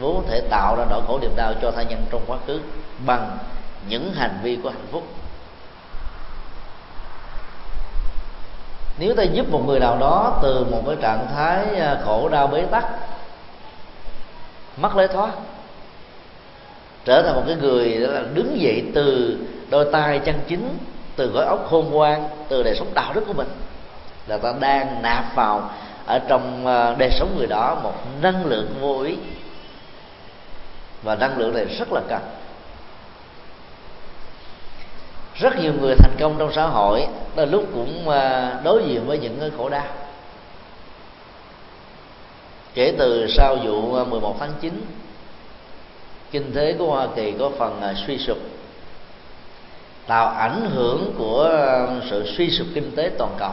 [0.00, 2.60] vốn thể tạo ra nỗi khổ niềm đau cho tha nhân trong quá khứ
[3.06, 3.38] bằng
[3.88, 5.02] những hành vi của hạnh phúc.
[8.98, 12.46] Nếu ta giúp một người nào đó từ một cái trạng thái à, khổ, đau,
[12.46, 12.84] bế tắc
[14.76, 15.32] mất lối thoát.
[17.04, 19.36] Trở thành một cái người đó là đứng dậy từ
[19.70, 20.78] đôi tay chân chính,
[21.16, 23.48] từ gói ốc khôn ngoan, từ đời sống đạo đức của mình.
[24.26, 25.70] Là ta đang nạp vào,
[26.06, 29.16] ở trong ờ, đời sống người đó một năng lượng vô ý.
[31.02, 32.20] Và năng lượng này rất là cần.
[35.34, 39.18] Rất nhiều người thành công trong xã hội, đôi lúc cũng ờ, đối diện với
[39.18, 39.86] những cái khổ đau
[42.76, 44.84] kể từ sau vụ à, 11 tháng 9
[46.30, 48.38] kinh tế của Hoa Kỳ có phần à, suy sụp.
[50.06, 53.52] Tạo ảnh hưởng của à, sự suy sụp kinh tế toàn cầu.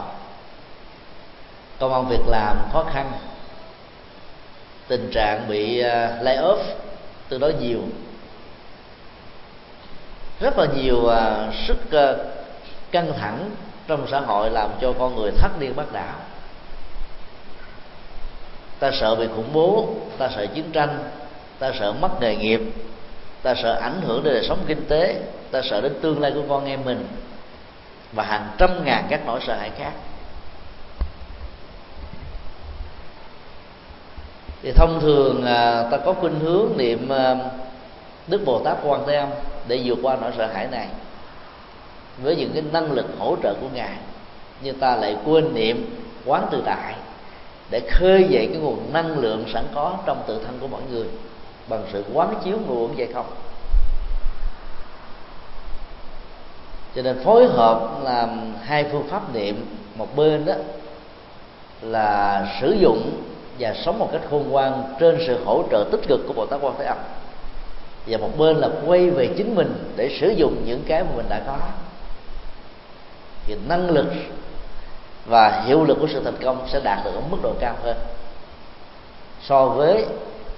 [1.78, 3.12] Công an việc làm khó khăn.
[4.88, 5.76] Tình trạng bị
[6.20, 6.58] lay off
[7.28, 7.80] từ đó nhiều.
[10.40, 11.10] Rất là nhiều
[11.66, 11.76] sức
[12.90, 13.50] căng thẳng
[13.86, 16.16] trong xã hội làm cho con người thất điên bắt đảo
[18.78, 20.98] ta sợ bị khủng bố, ta sợ chiến tranh,
[21.58, 22.60] ta sợ mất nghề nghiệp,
[23.42, 26.42] ta sợ ảnh hưởng đến đời sống kinh tế, ta sợ đến tương lai của
[26.48, 27.06] con em mình
[28.12, 29.92] và hàng trăm ngàn các nỗi sợ hãi khác.
[34.62, 37.36] Thì thông thường à, ta có khuynh hướng niệm à,
[38.26, 39.28] đức bồ tát quan thế âm
[39.68, 40.88] để vượt qua nỗi sợ hãi này
[42.22, 43.96] với những cái năng lực hỗ trợ của ngài,
[44.62, 46.94] nhưng ta lại quên niệm quán tự tại
[47.70, 51.06] để khơi dậy cái nguồn năng lượng sẵn có trong tự thân của mọi người
[51.68, 53.26] bằng sự quán chiếu nguồn vậy không?
[56.94, 60.54] Cho nên phối hợp làm hai phương pháp niệm, một bên đó
[61.82, 63.22] là sử dụng
[63.58, 66.60] và sống một cách khôn ngoan trên sự hỗ trợ tích cực của bồ tát
[66.62, 66.98] quan thế âm.
[68.06, 71.26] Và một bên là quay về chính mình để sử dụng những cái mà mình
[71.28, 71.56] đã có.
[73.46, 74.06] Thì năng lực
[75.26, 77.96] và hiệu lực của sự thành công sẽ đạt được ở mức độ cao hơn.
[79.42, 80.06] So với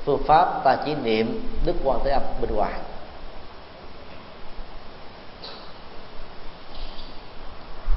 [0.05, 2.73] phương pháp ta chỉ niệm đức quan thế âm bên ngoài.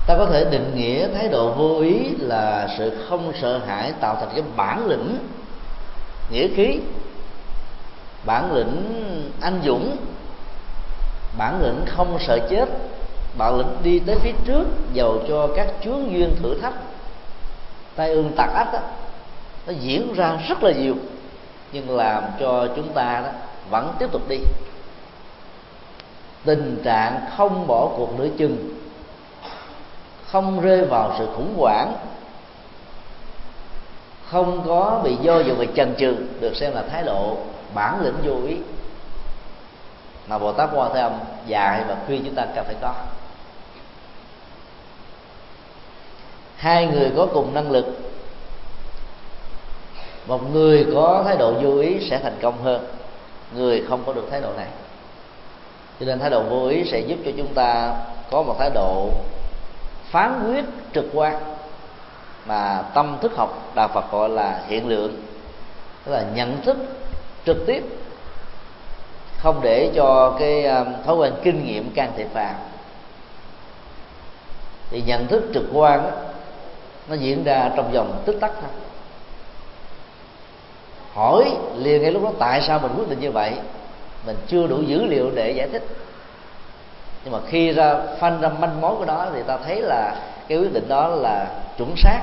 [0.07, 4.15] Ta có thể định nghĩa thái độ vô ý là sự không sợ hãi tạo
[4.15, 5.17] thành cái bản lĩnh,
[6.31, 6.79] nghĩa khí,
[8.25, 8.83] bản lĩnh
[9.41, 9.97] anh dũng,
[11.37, 12.65] bản lĩnh không sợ chết
[13.37, 16.73] bản lĩnh đi tới phía trước dầu cho các chướng duyên thử thách.
[17.95, 18.79] Tai ương tạc ách đó,
[19.67, 20.95] nó diễn ra rất là nhiều
[21.71, 23.31] nhưng làm cho chúng ta đó
[23.69, 24.37] vẫn tiếp tục đi.
[26.45, 28.75] Tình trạng không bỏ cuộc nửa chừng
[30.31, 31.93] không rơi vào sự khủng hoảng
[34.29, 37.37] không có bị do dự và chần chừ được xem là thái độ
[37.73, 38.57] bản lĩnh vô ý
[40.27, 41.11] mà bồ tát quan thế âm
[41.47, 42.93] dạy và khuyên chúng ta cần phải có.
[46.59, 47.85] Hai người có cùng năng lực.
[50.27, 52.85] Một người có thái độ vô ý sẽ thành công hơn.
[53.55, 54.67] Người không có được thái độ này.
[55.99, 57.93] Cho nên thái độ vô ý sẽ giúp cho chúng ta
[58.31, 59.09] có một thái độ
[60.11, 61.39] phán quyết trực quan
[62.45, 65.21] mà tâm thức học đạo Phật gọi là hiện lượng
[66.05, 66.77] tức là nhận thức
[67.45, 67.83] trực tiếp
[69.37, 72.53] không để cho cái um, thói quen kinh nghiệm can thiệp vào.
[74.89, 76.11] Thì nhận thức trực quan đó,
[77.09, 78.69] nó diễn ra trong vòng tích tắc thôi.
[81.13, 83.53] Hỏi liền ngay lúc đó tại sao mình quyết định như vậy?
[84.25, 85.83] Mình chưa đủ dữ liệu để giải thích.
[87.23, 90.15] Nhưng mà khi ra phanh ra manh mối của đó thì ta thấy là
[90.47, 92.21] cái quyết định đó là chuẩn xác.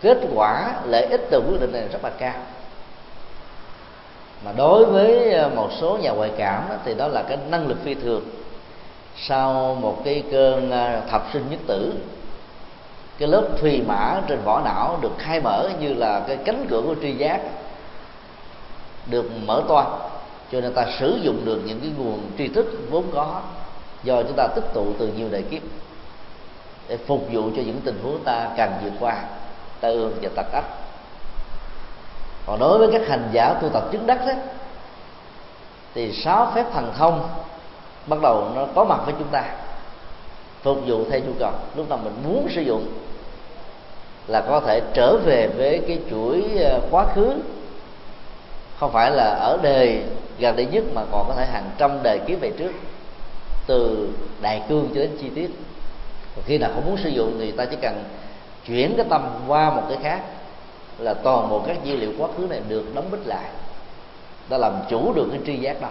[0.00, 2.34] Kết quả lợi ích từ quyết định này rất là cao.
[4.44, 7.66] Mà đối với ờ, một số nhà ngoại cảm đó, thì đó là cái năng
[7.66, 8.24] lực phi thường.
[9.16, 11.92] Sau một cái cơn ờ, thập sinh nhất tử
[13.20, 16.82] cái lớp thùy mã trên vỏ não được khai mở như là cái cánh cửa
[16.86, 17.40] của tri giác,
[19.06, 19.86] được mở toan
[20.52, 23.40] cho nên ta sử dụng được những cái nguồn tri thức vốn có
[24.02, 25.62] do chúng ta tích tụ từ nhiều đời kiếp
[26.88, 29.16] để phục vụ cho những tình huống ta cần vượt qua,
[29.80, 30.64] ta ương và tật ách.
[32.46, 34.32] Còn đối với các hành giả tu tập chứng đắc đó
[35.94, 37.28] thì sáu phép thần thông
[38.06, 39.44] bắt đầu nó có mặt với chúng ta
[40.62, 41.52] phục vụ theo nhu cầu.
[41.76, 42.86] Lúc nào mình muốn sử dụng
[44.26, 47.32] là có thể trở về với cái chuỗi ờ, quá khứ.
[48.78, 50.02] Không phải là ở đời
[50.38, 52.72] gần đây nhất mà còn có thể hàng trăm đời kiếp về trước,
[53.66, 54.08] từ
[54.40, 55.50] đại cương cho đến chi tiết.
[56.36, 58.04] Và khi nào không muốn sử dụng thì ta chỉ cần
[58.66, 60.20] chuyển cái tâm qua một cái khác,
[60.98, 63.50] là toàn bộ các dữ liệu quá khứ này được đóng bích lại.
[64.48, 65.88] Ta làm chủ được cái tri giác đó.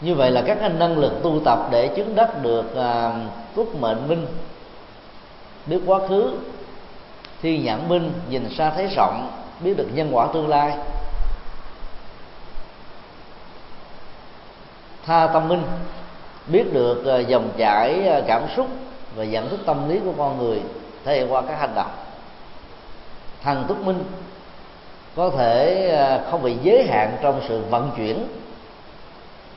[0.00, 3.12] Như vậy là các anh năng lực tu tập để chứng đắc được à,
[3.54, 4.26] túc mệnh minh.
[5.66, 6.38] Biết quá khứ
[7.42, 9.30] thi nhãn minh nhìn xa thấy rộng
[9.60, 10.72] biết được nhân quả tương lai.
[15.06, 15.62] Tha tâm minh
[16.46, 18.66] biết được à, dòng chảy à, cảm xúc
[19.16, 20.60] và nhận thức tâm lý của con người
[21.04, 21.90] thể hiện qua các hành động.
[23.42, 24.04] Thần túc minh
[25.16, 28.26] có thể à, không bị giới hạn trong sự vận chuyển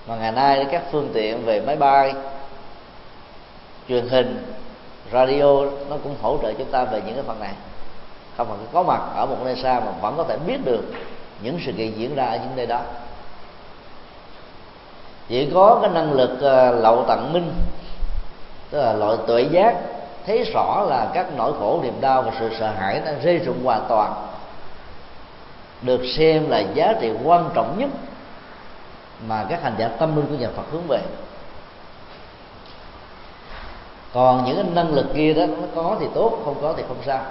[0.08, 2.14] mà ngày nay các phương tiện về máy bay,
[3.90, 4.54] truyền hình,
[5.12, 7.54] radio nó cũng hỗ trợ chúng ta về những cái phần này.
[8.38, 10.84] Không phải có mặt ở một nơi xa mà vẫn có thể biết được
[11.42, 12.82] những sự kiện diễn ra ở những nơi đó.
[15.30, 17.54] Chỉ có cái năng lực ờ, lậu tận minh,
[18.70, 19.76] tức là loại tuệ giác,
[20.26, 23.66] thấy rõ là các nỗi khổ, niềm đau và sự sợ hãi đang rơi rụng
[23.66, 24.14] hoàn toàn,
[25.82, 27.90] được xem là giá trị quan trọng nhất
[29.26, 31.00] mà các hành giả tâm linh của nhà Phật hướng về.
[34.14, 36.98] Còn những cái năng lực kia đó, nó có thì tốt, không có thì không
[37.06, 37.26] sao.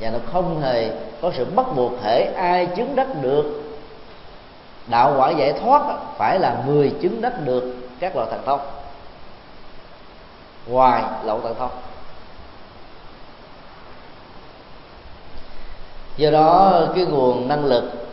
[0.00, 0.90] Và nó không hề
[1.22, 3.62] có sự bắt buộc thể ai chứng đắc được.
[4.86, 5.82] Đạo quả giải thoát
[6.16, 8.60] phải là người chứng đắc được các loại thần thông.
[10.66, 11.70] Ngoài lậu thần thông.
[16.16, 18.07] Do đó, cái nguồn năng lực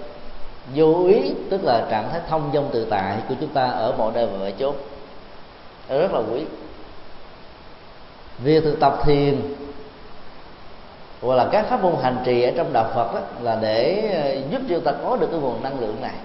[0.74, 4.12] vô ý tức là trạng thái thông dong tự tại của chúng ta ở mọi
[4.14, 4.74] nơi và mọi chỗ
[5.90, 6.46] rất là quý.
[8.40, 9.42] Việc thực tập thiền
[11.22, 14.52] hoặc là các pháp môn hành trì ở trong đạo Phật đó, là để ờ,
[14.52, 16.16] giúp cho ta có được cái nguồn năng lượng này.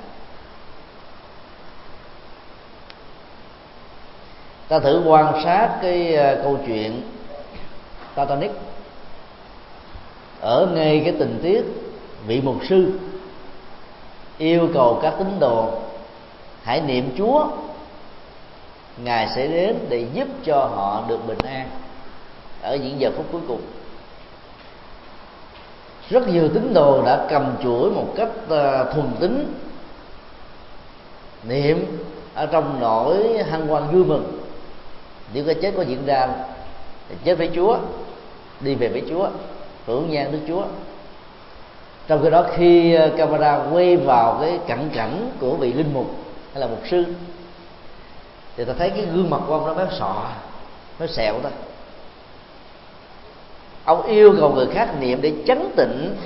[4.69, 7.03] Ta thử quan sát cái ờ, câu chuyện
[8.15, 8.51] Titanic
[10.41, 11.65] ở ngay cái tình tiết
[12.27, 12.93] vị mục sư
[14.41, 15.69] yêu cầu các tín đồ,
[16.63, 17.47] hãy niệm Chúa.
[19.05, 21.69] Ngài sẽ đến để giúp cho họ được bình an.
[22.63, 23.61] Ở những giờ phút cuối cùng,
[26.11, 29.55] rất nhiều tín đồ đã cầm chuỗi một cách ờ, thuần tính.
[31.49, 31.87] Niệm
[32.35, 34.41] ở trong nỗi hân hoan vui mừng.
[35.35, 36.29] Nếu cái chết có diễn ra,
[37.09, 37.79] thì chết với chúa,
[38.61, 39.29] đi về với chúa,
[39.87, 40.65] hưởng nhan đức chúa
[42.11, 46.07] trong khi đó khi ờ, camera quay vào cái cận cảnh của vị linh mục
[46.53, 47.05] hay là mục sư,
[48.57, 50.25] thì ta thấy cái gương mặt của ông nó mới sọ
[50.99, 51.51] nó sẹo đó.
[53.85, 56.17] Ông yêu cầu người khác niệm để chấn tịnh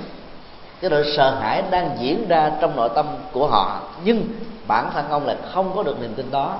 [0.81, 3.81] cái nỗi sợ hãi đang diễn ra trong nội tâm của họ.
[4.03, 4.27] Nhưng
[4.67, 6.57] bản thân ông lại không có được niềm tin đó.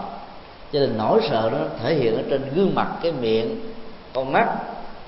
[0.73, 3.71] Cho nên nỗi sợ đó thể hiện ở trên gương mặt, cái miệng,
[4.13, 4.47] con mắt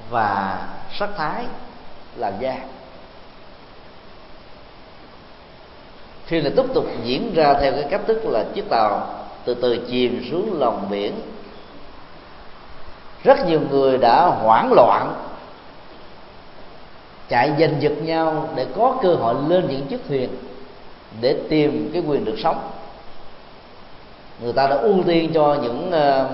[0.09, 0.59] và
[0.99, 1.43] sắc thái,
[2.15, 2.57] làn da.
[6.27, 9.07] Phim là tiếp tục diễn ra theo cái cách thức là chiếc tàu
[9.45, 11.13] từ từ chìm xuống lòng biển,
[13.23, 15.13] rất nhiều người đã hoảng loạn,
[17.29, 20.29] chạy giành giật nhau để có cơ hội lên những chiếc thuyền
[21.21, 22.69] để tìm cái quyền được sống.
[24.41, 26.29] Người ta đã ưu tiên cho những ờ,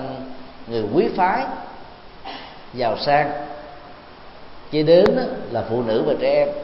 [0.66, 1.44] người quý phái
[2.74, 3.30] giàu sang,
[4.70, 5.04] chỉ đến
[5.50, 6.63] là phụ nữ và trẻ em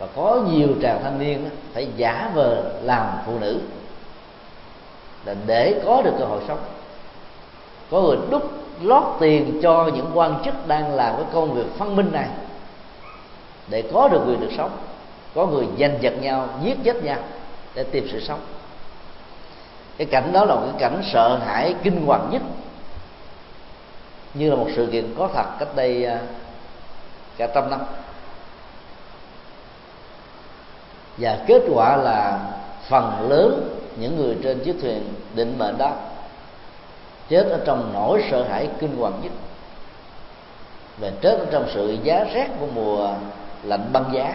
[0.00, 3.60] và có nhiều chàng thanh niên phải giả vờ làm phụ nữ.
[5.24, 6.58] Là để có được cơ hội sống.
[7.90, 8.50] Có người đúc
[8.82, 12.28] lót tiền cho những quan chức đang làm cái công việc phân minh này
[13.68, 14.70] để có được quyền được sống.
[15.34, 17.18] Có người giành giật nhau, giết chết nhau
[17.74, 18.40] để tìm sự sống.
[19.96, 22.42] Cái cảnh đó là một cái cảnh sợ hãi, kinh hoàng nhất.
[24.34, 26.20] Như là một sự kiện có thật cách đây à,
[27.36, 27.80] cả trăm năm.
[31.20, 32.38] Và kết quả là
[32.88, 35.92] phần lớn những người trên chiếc thuyền định mệnh đó
[37.28, 39.32] chết ở trong nỗi sợ hãi kinh hoàng nhất.
[40.98, 43.10] Và chết ở trong sự giá rét của mùa
[43.64, 44.34] lạnh băng giá.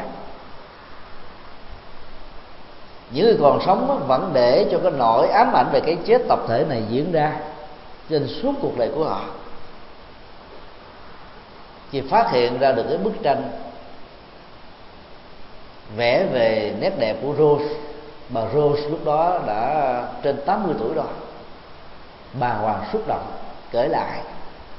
[3.12, 6.40] Những người còn sống vẫn để cho cái nỗi ám ảnh về cái chết tập
[6.48, 7.40] thể này diễn ra
[8.10, 9.22] trên suốt cuộc đời của họ.
[11.92, 13.52] Khi phát hiện ra được cái bức tranh
[15.96, 17.76] vẽ về nét đẹp của Rose.
[18.30, 21.06] Bà Rose lúc đó đã trên 80 tuổi rồi.
[22.40, 23.32] Bà hoàng xúc động,
[23.72, 24.22] kể lại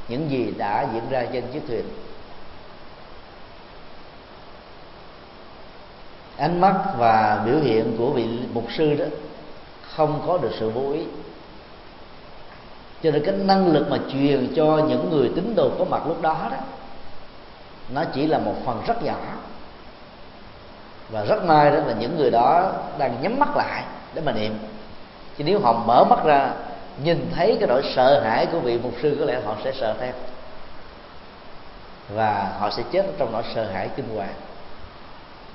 [0.09, 1.85] những gì đã diễn ra trên chiếc thuyền.
[6.37, 9.05] Ánh mắt và biểu hiện của vị mục sư đó
[9.97, 11.01] không có được sự vô ý.
[13.03, 16.23] Cho nên cái năng lực mà truyền cho những người tín đồ có mặt lúc
[16.23, 16.57] đó đó,
[17.89, 19.19] nó chỉ là một phần rất nhỏ
[21.11, 23.83] và rất may đó là những người đó đang nhắm mắt lại
[24.15, 24.59] để mà niệm.
[25.39, 26.51] Chứ nếu họ mở mắt ra,
[27.05, 29.95] nhìn thấy cái nỗi sợ hãi của vị mục sư, có lẽ họ sẽ sợ
[30.01, 30.13] theo.
[32.09, 34.35] Và họ sẽ chết trong nỗi sợ hãi kinh hoàng.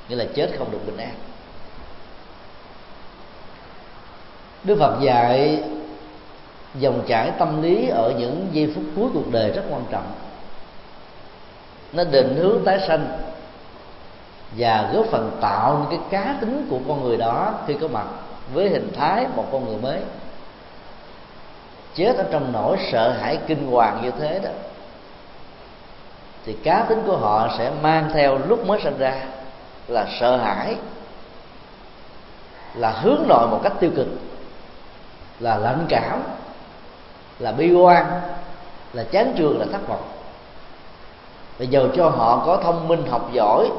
[0.10, 1.14] Nghĩa là chết không được bình an.
[4.64, 5.64] Đức phật dạy
[6.76, 10.12] dòng chảy tâm lý ở những giây phút cuối cuộc đời rất quan trọng.
[11.93, 13.08] Nó định hướng tái sanh
[14.58, 18.06] và góp phần tạo những cái cá tính của con người đó khi có mặt
[18.54, 19.99] với hình thái một con người mới.
[21.95, 24.49] Chết ở trong nỗi sợ hãi kinh hoàng như thế đó,
[26.45, 29.14] thì cá tính của họ sẽ mang theo lúc mới sinh ra
[29.88, 30.76] là sợ hãi,
[32.76, 34.08] là hướng nội một cách tiêu cực,
[35.39, 36.24] là lạnh cảm,
[37.39, 38.06] là bi quan,
[38.93, 40.04] là chán trường, là thất vọng.
[41.60, 43.70] Và dầu cho họ có thông minh, học giỏi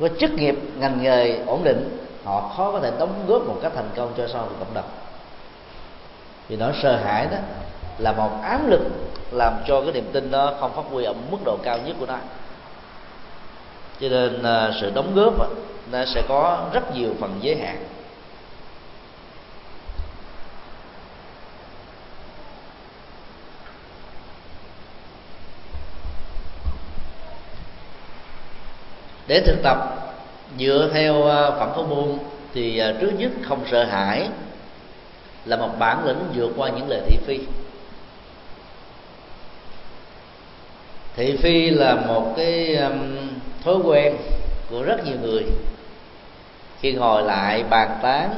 [0.00, 3.72] có chức nghiệp, ngành nghề ổn định, họ khó có thể đóng góp một cách
[3.74, 4.88] thành công cho xã hội cộng đồng.
[6.48, 7.38] Vì nó sợ hãi đó,
[7.98, 8.80] là một ám lực
[9.30, 12.06] làm cho cái niềm tin nó không phát huy ở mức độ cao nhất của
[12.06, 12.16] nó.
[14.00, 15.34] Cho nên à, sự đóng góp
[15.92, 17.76] nó sẽ có rất nhiều phần giới hạn.
[29.30, 29.78] Để thực tập
[30.58, 32.18] dựa theo à, phẩm phong môn
[32.54, 34.28] thì à, trước nhất không sợ hãi
[35.44, 37.38] là một bản lĩnh vượt qua những lời thị phi.
[41.16, 42.78] Thị phi là một cái
[43.64, 44.16] thói quen
[44.70, 45.44] của rất nhiều người.
[46.80, 48.30] Khi ngồi lại bàn tán,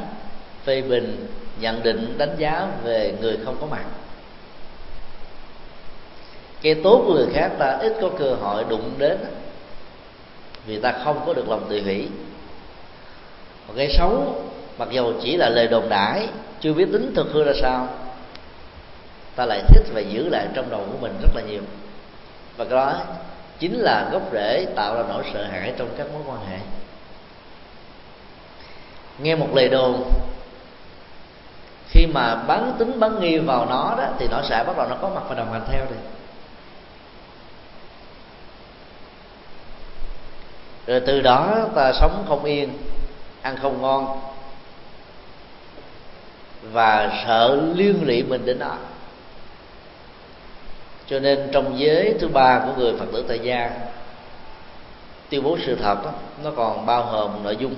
[0.64, 1.26] phê bình,
[1.60, 3.84] nhận định, đánh giá về người không có mặt.
[6.62, 9.18] Cái tốt của người khác ta ít có cơ hội đụng đến
[10.66, 12.08] vì ta không có được lòng tự hỷ
[13.66, 14.42] còn cái xấu,
[14.78, 16.28] mặc dù chỉ là lời đồn đãi,
[16.60, 17.88] chưa biết tính thực hư ra sao,
[19.36, 21.62] ta lại thích và giữ lại trong đầu của mình rất là nhiều.
[22.56, 22.94] Và cái đó
[23.58, 26.58] chính là gốc rễ tạo ra nỗi sợ hãi trong các mối quan hệ.
[29.18, 30.10] Nghe một lời đồn,
[31.88, 34.96] khi mà bán tính bán nghi vào nó đó, thì nó sẽ bắt đầu nó
[35.02, 35.98] có mặt và đồng hành theo rồi
[40.92, 42.68] rồi từ đó ta sống không yên
[43.42, 44.20] ăn không ngon
[46.72, 48.76] và sợ liên lụy mình đến nó.
[51.06, 53.70] Cho nên trong giới thứ ba của người phật tử tại gia
[55.30, 56.10] tuyên bố sự thật đó,
[56.44, 57.74] nó còn bao gồm nội dung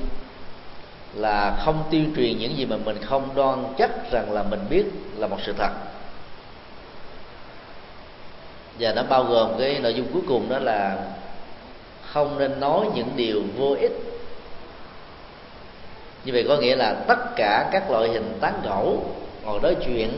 [1.14, 4.84] là không tuyên truyền những gì mà mình không đoan chắc rằng là mình biết
[5.16, 5.70] là một sự thật.
[8.78, 10.96] Và nó bao gồm cái nội dung cuối cùng đó là
[12.14, 13.92] không nên nói những điều vô ích.
[16.24, 19.04] Như vậy có nghĩa là tất cả các loại hình tán gẫu,
[19.44, 20.10] ngồi nói chuyện,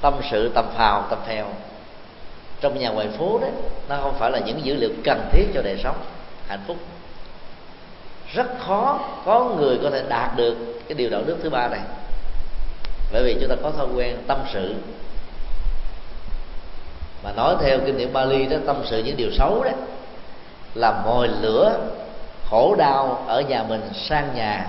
[0.00, 1.46] tâm sự tầm phào tầm phèo
[2.60, 3.50] trong nhà ngoài phố đấy,
[3.88, 5.96] nó không phải là những dữ liệu cần thiết cho đời sống
[6.48, 6.76] hạnh phúc.
[8.34, 10.56] Rất khó có người có thể đạt được
[10.88, 11.80] cái điều đạo đức thứ ba này.
[13.12, 14.74] Bởi vì chúng ta có thói quen tâm sự.
[17.24, 19.74] Mà nói theo kinh điển Bali đó, tâm sự những điều xấu đấy
[20.74, 21.78] làm mồi lửa
[22.50, 24.66] khổ đau ở nhà mình sang nhà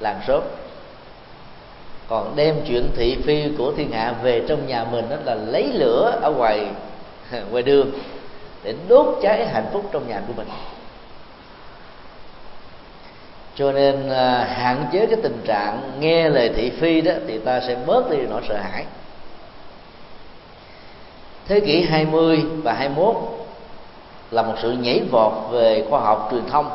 [0.00, 0.42] làng xóm.
[2.08, 5.72] Còn đem chuyện thị phi của thiên hạ về trong nhà mình đó là lấy
[5.72, 6.66] lửa ở ngoài
[7.50, 7.90] ngoài đường
[8.62, 10.48] để đốt cháy hạnh phúc trong nhà của mình.
[13.54, 17.60] Cho nên à, hạn chế cái tình trạng nghe lời thị phi đó thì ta
[17.60, 18.84] sẽ bớt đi nỗi sợ hãi.
[21.48, 23.37] Thế kỷ 20 và 21
[24.30, 26.70] là một sự nhảy vọt về khoa học truyền thông,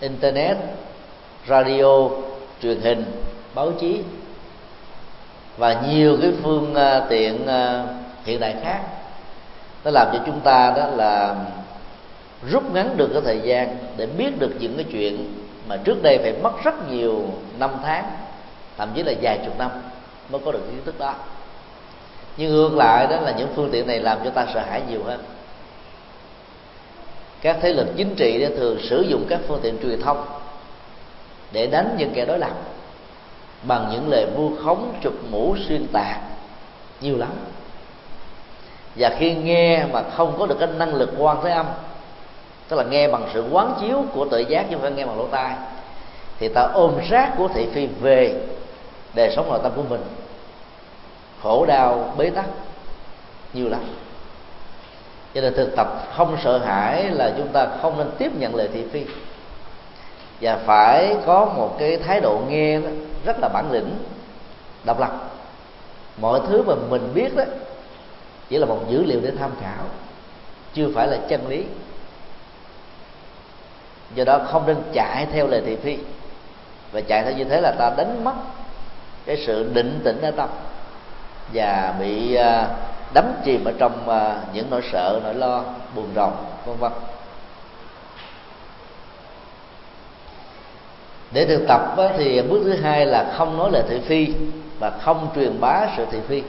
[0.00, 0.56] internet,
[1.48, 2.08] radio,
[2.62, 3.04] truyền hình,
[3.54, 4.00] báo chí
[5.56, 7.84] và nhiều cái phương à, tiện à,
[8.24, 8.80] hiện đại khác.
[9.84, 11.34] Nó làm cho chúng ta đó là
[12.50, 15.34] rút ngắn được cái thời gian để biết được những cái chuyện
[15.68, 17.24] mà trước đây phải mất rất nhiều
[17.58, 18.04] năm tháng,
[18.78, 19.70] thậm chí là vài chục năm
[20.30, 21.14] mới có được kiến thức đó.
[22.36, 25.04] Nhưng ngược lại đó là những phương tiện này làm cho ta sợ hãi nhiều
[25.04, 25.20] hơn
[27.42, 30.24] các thế lực chính trị đã thường sử dụng các phương tiện truyền thông
[31.52, 32.52] để đánh những kẻ đối lập
[33.62, 36.20] bằng những lời vu khống, chụp mũ, xuyên tạc
[37.00, 37.32] nhiều lắm.
[38.96, 41.66] Và khi nghe mà không có được cái năng lực quan thế âm,
[42.68, 45.18] tức là nghe bằng sự quán chiếu của tự giác chứ không phải nghe bằng
[45.18, 45.54] lỗ tai,
[46.38, 48.46] thì ta ôm rác của thị phi về
[49.14, 50.00] đời sống nội tâm của mình.
[51.42, 52.46] Khổ đau bế tắc,
[53.52, 53.80] nhiều lắm
[55.34, 58.68] cho nên thực tập không sợ hãi là chúng ta không nên tiếp nhận lời
[58.72, 59.04] thị phi.
[60.40, 62.80] Và phải có một cái thái độ nghe
[63.24, 63.96] rất là bản lĩnh
[64.84, 65.30] độc lập.
[66.16, 67.44] Mọi thứ mà mình biết đó
[68.48, 69.84] chỉ là một dữ liệu để tham khảo
[70.74, 71.64] chưa phải là chân lý.
[74.14, 75.98] Do đó không nên chạy theo lời thị phi.
[76.92, 78.34] Và chạy theo như thế là ta đánh mất
[79.26, 80.48] cái sự định tĩnh ở tâm
[81.52, 82.66] và bị uh,
[83.14, 86.32] đắm chìm ở trong à, những nỗi sợ, nỗi lo, buồn rầu,
[86.66, 86.92] vân vân.
[91.32, 94.34] Để thực tập thì bước thứ hai là không nói lời thị phi
[94.78, 96.42] và không truyền bá sự thị phi.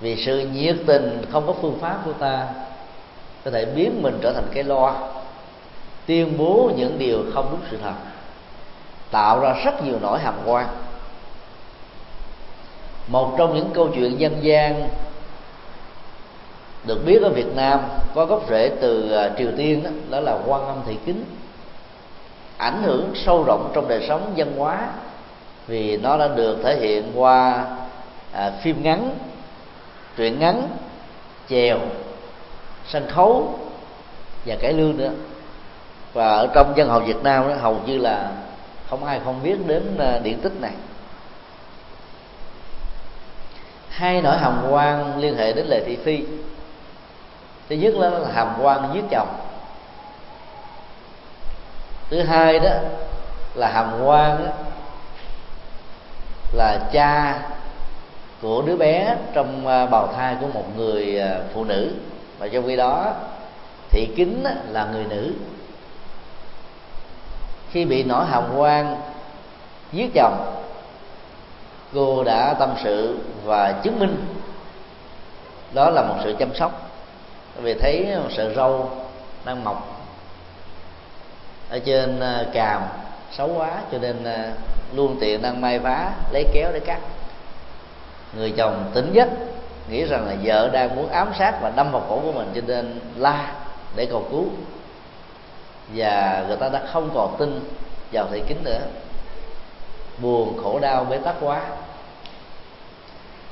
[0.00, 2.46] Vì sự nhiệt tình không có phương pháp của ta
[3.44, 4.94] có thể biến mình trở thành cái loa,
[6.06, 7.94] tuyên bố những điều không đúng sự thật,
[9.10, 10.66] tạo ra rất nhiều nỗi hàm quan
[13.10, 14.88] một trong những câu chuyện dân gian
[16.84, 17.80] được biết ở Việt Nam
[18.14, 21.24] có gốc rễ từ à, Triều Tiên đó, đó là quan âm thị kính.
[22.56, 24.88] Ảnh hưởng sâu rộng trong đời sống văn hóa
[25.66, 27.66] vì nó đã được thể hiện qua
[28.32, 29.10] à, phim ngắn
[30.16, 30.68] truyện ngắn
[31.48, 31.78] chèo
[32.88, 33.58] sân khấu
[34.46, 35.10] và cải lương nữa.
[36.12, 38.30] Và ở trong dân hầu Việt Nam đó hầu như là
[38.88, 40.72] không ai không biết đến à, điện tích này
[44.00, 46.24] hai nỗi hàm quan liên hệ đến lệ thị phi.
[47.68, 49.28] Thứ nhất là hàm quan giết chồng.
[52.10, 52.70] Thứ hai đó
[53.54, 54.52] là hàm quan đó,
[56.52, 57.40] là cha
[58.42, 61.92] của đứa bé trong à, bào thai của một người à, phụ nữ.
[62.38, 63.14] Và trong khi đó
[63.90, 65.32] thị kính là người nữ.
[67.70, 68.96] Khi bị nổi hàm quan
[69.92, 70.62] giết chồng
[71.94, 74.26] cô đã tâm sự và chứng minh.
[75.72, 76.90] Đó là một sự chăm sóc.
[77.62, 78.90] Vì thấy một sợi râu
[79.44, 80.06] đang mọc
[81.70, 82.82] ở trên à, càm,
[83.32, 84.52] xấu quá, cho nên à,
[84.94, 86.98] luôn tiện đang may vá, lấy kéo để cắt.
[88.36, 89.28] Người chồng tỉnh giấc,
[89.90, 92.60] nghĩ rằng là vợ đang muốn ám sát và đâm vào cổ của mình, cho
[92.66, 93.52] nên la
[93.96, 94.44] để cầu cứu.
[95.94, 97.60] Và người ta đã không còn tin
[98.12, 98.80] vào thị kính nữa
[100.22, 101.62] buồn, khổ đau, bế tắc quá.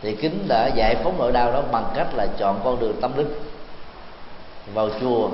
[0.03, 3.17] Thì kính đã giải phóng nỗi đau đó bằng cách là chọn con đường tâm
[3.17, 3.33] linh
[4.75, 5.31] vào chùa.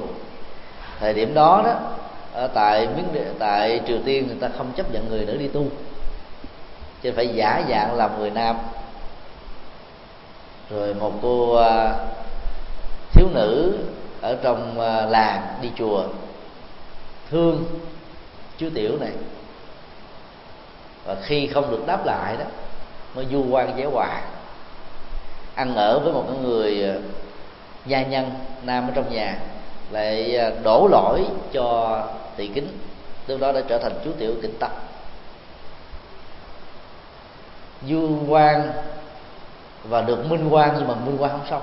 [1.00, 1.74] Thời điểm đó đó,
[2.32, 5.64] ở tại miếng tại triều tiên người ta không chấp nhận người nữ đi tu.
[7.02, 8.56] Cho phải giả dạng làm người nam.
[10.70, 11.94] Rồi một cô à,
[13.12, 13.78] thiếu nữ
[14.20, 16.04] ở trong à, làng đi chùa.
[17.30, 17.64] Thương
[18.58, 19.10] chú tiểu này
[21.04, 22.44] và khi không được đáp lại đó
[23.14, 24.20] mới du quan giải hòa.
[25.54, 27.00] Ăn ở với một người ờ,
[27.86, 28.30] gia nhân
[28.62, 29.38] nam ở trong nhà
[29.90, 32.00] lại ờ, đổ lỗi cho
[32.36, 32.68] tỳ kính
[33.26, 34.70] lúc đó đã trở thành chú tiểu kính tâm
[37.88, 38.70] du quan
[39.84, 41.62] và được minh quan nhưng mà minh quan không xong.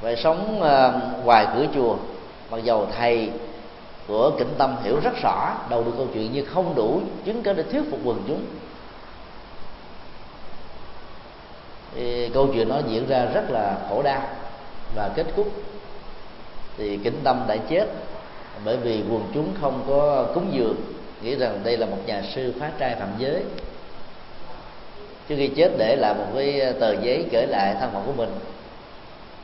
[0.00, 1.96] Phải sống uh, ngoài cửa chùa
[2.50, 3.30] mặc dầu thầy
[4.08, 7.52] của kính tâm hiểu rất rõ, đầu được câu chuyện nhưng không đủ chứng cớ
[7.52, 8.44] để thuyết phục quần chúng.
[11.94, 14.22] Thì câu chuyện nó diễn ra rất là khổ đau
[14.94, 15.52] và kết thúc
[16.76, 17.86] thì kính tâm đã chết
[18.64, 20.76] bởi vì quần chúng không có cúng dường,
[21.22, 23.42] nghĩ rằng đây là một nhà sư phá trai phạm giới.
[25.28, 28.30] Trước khi chết để lại một cái tờ giấy kể lại thân phận của mình.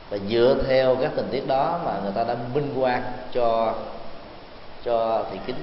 [0.09, 3.03] Và dựa theo các tình tiết đó mà người ta đã minh quan
[3.33, 3.73] cho
[4.85, 5.55] cho thị kính.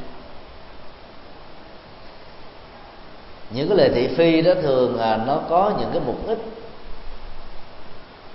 [3.51, 6.39] Những cái lời thị phi đó thường là nó có những cái mục đích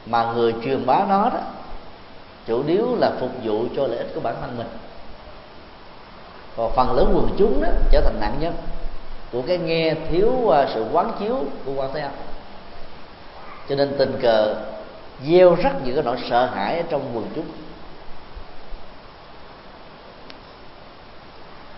[0.05, 1.39] mà người truyền bá nó đó,
[2.47, 4.67] chủ yếu là phục vụ cho lợi ích của bản thân mình.
[6.57, 8.53] Còn phần lớn quần chúng đó trở thành nạn nhân
[9.31, 11.35] của cái nghe thiếu à, sự quán chiếu
[11.65, 12.11] của quan thế âm.
[13.69, 14.55] Cho nên tình cờ
[15.27, 17.45] gieo rất những cái nỗi sợ hãi trong quần chúng.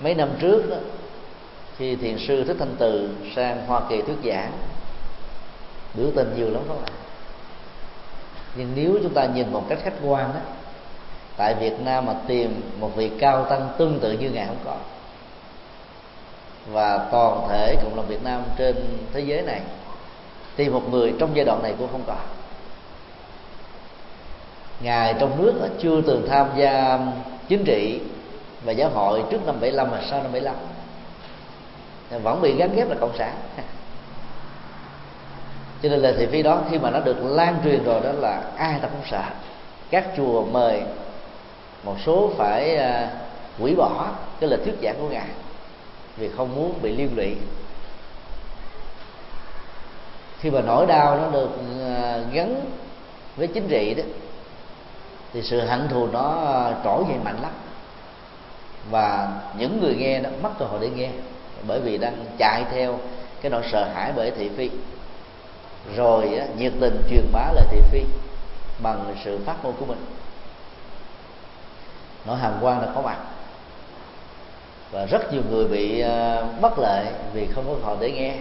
[0.02, 0.78] Mấy năm trước đó
[1.78, 4.52] khi thiền sư thích thanh từ sang hoa kỳ thuyết giảng,
[5.94, 6.92] biểu tình nhiều lắm các bạn.
[8.56, 10.40] Nhưng nếu chúng ta nhìn một cách khách quan đó
[11.38, 14.78] tại Việt Nam mà tìm một vị cao tăng tương tự như ngài không có.
[16.72, 18.76] Và toàn thể cộng đồng Việt Nam trên
[19.14, 19.62] thế giới này,
[20.56, 22.16] tìm một người trong giai đoạn này cũng không có.
[24.82, 27.00] Ngài trong nước chưa từng tham gia
[27.48, 28.00] chính trị
[28.64, 30.56] và giáo hội trước năm 75 và sau năm 75
[32.24, 33.36] vẫn bị gắn ghép là cộng sản.
[35.84, 38.42] Cho nên là thị phi đó, khi mà nó được lan truyền rồi, đó là
[38.58, 39.24] ai ta cũng sợ.
[39.90, 40.84] Các chùa mời
[41.84, 43.10] một số phải à,
[43.60, 44.08] hủy bỏ
[44.40, 45.28] cái lời thuyết giảng của ngài
[46.18, 47.36] vì không muốn bị liên lụy.
[50.40, 51.50] Khi mà nỗi đau nó được
[51.86, 52.62] à, gắn
[53.36, 54.04] với chính trị đó,
[55.34, 57.52] thì sự hận thù nó à, trỗi dậy mạnh lắm
[58.92, 61.10] và những người nghe đó mất cơ hội để nghe.
[61.68, 63.00] Bởi vì đang chạy theo
[63.42, 64.70] cái nỗi sợ hãi bởi thị phi.
[65.96, 68.04] Rồi á, nhiệt tình truyền bá lời thị phi
[68.84, 70.06] bằng sự phát ngôn của mình.
[72.26, 73.18] Nỗi hàm quan là có mặt.
[74.92, 78.36] Và rất nhiều người bị uh, bất lợi vì không có họ để nghe.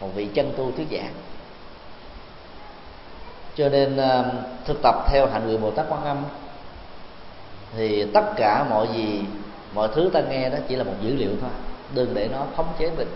[0.00, 1.12] Một vị chân tu thuyết giảng.
[3.56, 4.26] Cho nên uh,
[4.64, 6.24] thực tập theo hạnh người bồ tát quan âm
[7.76, 9.20] thì tất cả mọi gì
[9.76, 11.50] mọi thứ ta nghe đó chỉ là một dữ liệu thôi.
[11.94, 13.08] Đừng để nó khống chế mình.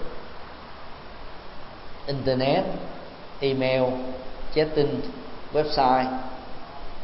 [2.07, 2.65] Internet
[3.41, 3.83] email
[4.55, 5.01] chatting
[5.53, 6.05] website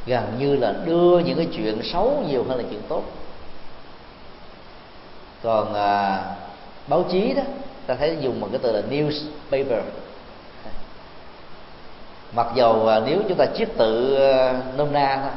[0.07, 3.03] gần như là đưa những cái chuyện xấu nhiều hơn là chuyện tốt.
[5.43, 6.23] Còn à,
[6.89, 7.43] báo chí đó
[7.87, 9.83] ta thấy dùng một cái từ là newspaper.
[12.33, 15.33] Mặc dầu à, nếu chúng ta chiết tự à, nôm na thôi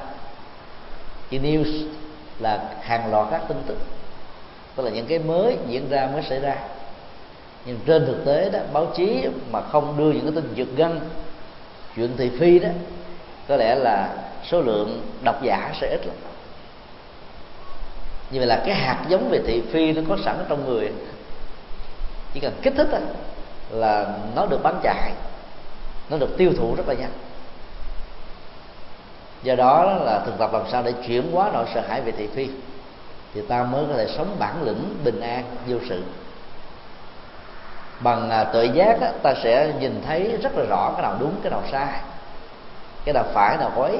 [1.29, 1.87] thì news
[2.39, 3.77] là hàng loạt các tin tức
[4.79, 6.55] tức là những cái mới diễn ra mới xảy ra.
[7.65, 10.99] Nhưng trên thực tế đó, báo chí mà không đưa những cái tin giật gân,
[11.95, 12.69] chuyện thị phi đó,
[13.47, 14.09] có lẽ là
[14.49, 16.15] số lượng độc giả sẽ ít lắm.
[18.31, 20.91] Như vậy là cái hạt giống về thị phi nó có sẵn trong người.
[22.33, 22.87] Chỉ cần kích thích
[23.69, 25.11] là nó được bán chạy,
[26.09, 27.13] nó được tiêu thụ rất là nhanh.
[29.43, 32.27] Do đó là thực tập làm sao để chuyển hóa nỗi sợ hãi về thị
[32.35, 32.47] phi
[33.33, 36.03] thì ta mới có thể sống bản lĩnh bình an vô sự.
[37.99, 41.33] Bằng à, tự giác á, ta sẽ nhìn thấy rất là rõ cái nào đúng
[41.43, 42.01] cái nào sai
[43.05, 43.99] cái nào phải nào quấy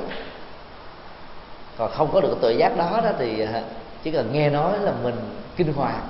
[1.78, 3.64] còn không có được tự giác đó đó thì à,
[4.04, 5.16] chỉ cần nghe nói là mình
[5.56, 6.02] kinh hoàng.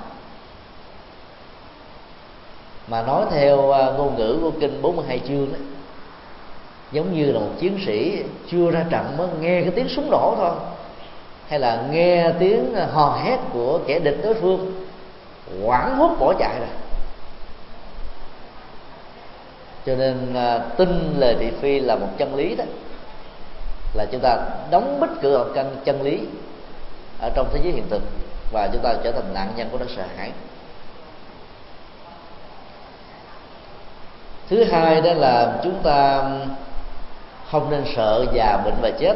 [2.88, 5.58] Mà nói theo à, ngôn ngữ của kinh 42 chương đó
[6.92, 10.34] giống như là một chiến sĩ chưa ra trận mới nghe cái tiếng súng nổ
[10.36, 10.50] thôi
[11.50, 14.86] hay là nghe tiếng hò hét của kẻ địch đối phương
[15.64, 16.68] quảng hốt bỏ chạy rồi.
[19.86, 22.64] Cho nên à, tin lời thị phi là một chân lý đó.
[23.94, 24.36] Là chúng ta
[24.70, 26.20] đóng bích cửa căn chân lý
[27.20, 28.02] ở trong thế giới hiện thực
[28.52, 30.32] và chúng ta trở thành nạn nhân của nó sợ hãi.
[34.48, 36.22] Thứ hai đó là chúng ta
[37.50, 39.14] không nên sợ già bệnh và chết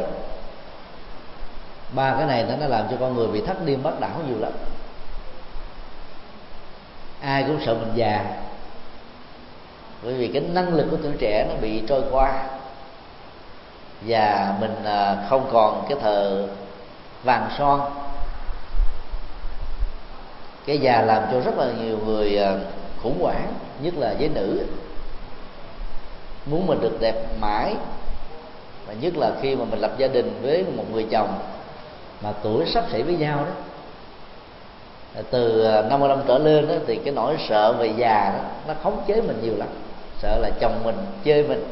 [1.93, 4.39] ba cái này nó nó làm cho con người bị thất điên bất đảo nhiều
[4.39, 4.51] lắm.
[7.21, 8.25] Ai cũng sợ mình già.
[10.03, 12.43] Bởi vì cái năng lực của tuổi trẻ nó bị trôi qua.
[14.01, 16.47] Và mình à, không còn cái thờ
[17.23, 17.81] vàng son.
[20.65, 22.55] Cái già làm cho rất là nhiều người à,
[23.03, 24.65] khủng hoảng, nhất là giới nữ.
[26.45, 27.75] Muốn mình được đẹp mãi.
[28.87, 31.39] Và nhất là khi mà mình lập gia đình với một người chồng
[32.21, 33.51] mà tuổi sắp xỉ với nhau đó.
[35.31, 39.01] Từ 50 năm trở lên đó, thì cái nỗi sợ về già đó, nó khống
[39.07, 39.67] chế mình nhiều lắm.
[40.21, 41.63] Sợ là chồng mình chơi mình.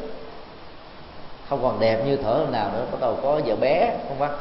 [1.48, 4.38] Không còn đẹp như thở nào nữa, bắt đầu có vợ bé, không vâng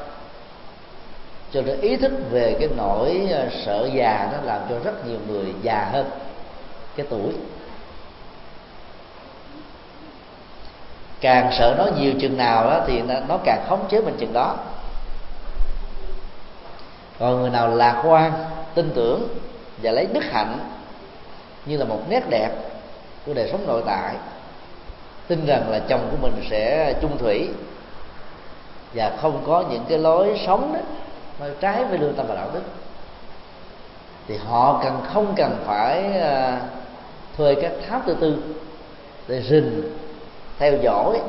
[1.53, 5.17] cho nên ý thức về cái nỗi à, sợ già nó làm cho rất nhiều
[5.27, 6.09] người già hơn
[6.95, 7.33] cái tuổi.
[11.21, 14.55] Càng sợ nó nhiều chừng nào đó, thì nó càng khống chế mình chừng đó
[17.19, 18.33] còn người nào lạc quan,
[18.73, 19.27] tin tưởng
[19.81, 20.59] và lấy đức hạnh
[21.65, 22.49] như là một nét đẹp
[23.25, 24.15] của đời sống nội tại,
[25.27, 27.49] tin rằng là chồng của mình sẽ chung thủy
[28.93, 30.79] và không có những cái lối sống đó
[31.39, 32.61] nó trái với lương tâm và đạo đức,
[34.27, 36.61] thì họ cần không cần phải à,
[37.37, 38.37] thuê các tháp tư tư
[39.27, 39.81] để rình,
[40.59, 41.19] theo dõi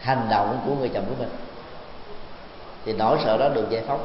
[0.00, 1.28] hành động của người chồng của mình
[2.84, 4.00] thì nỗi sợ đó được giải phóng.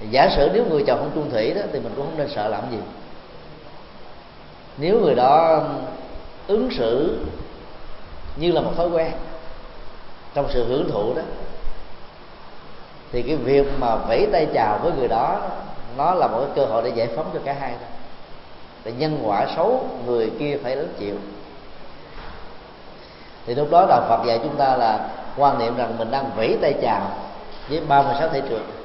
[0.00, 2.28] Thì giả sử nếu người chồng không chung thủy đó, thì mình cũng không nên
[2.34, 2.78] sợ làm gì.
[4.76, 5.62] Nếu người đó
[6.46, 7.18] ứng xử
[8.36, 9.12] như là một thói quen
[10.34, 11.22] trong sự hưởng thụ đó,
[13.12, 15.40] thì cái việc mà vẫy tay chào với người đó,
[15.96, 17.86] nó là một cái cơ hội để giải phóng cho cả hai đó
[18.84, 21.14] để nhân quả xấu, người kia phải lớn chịu.
[23.46, 25.08] Thì lúc đó đạo Phật dạy chúng ta là
[25.38, 27.10] quan niệm rằng mình đang vẫy tay chào
[27.68, 28.78] với 36 thể trường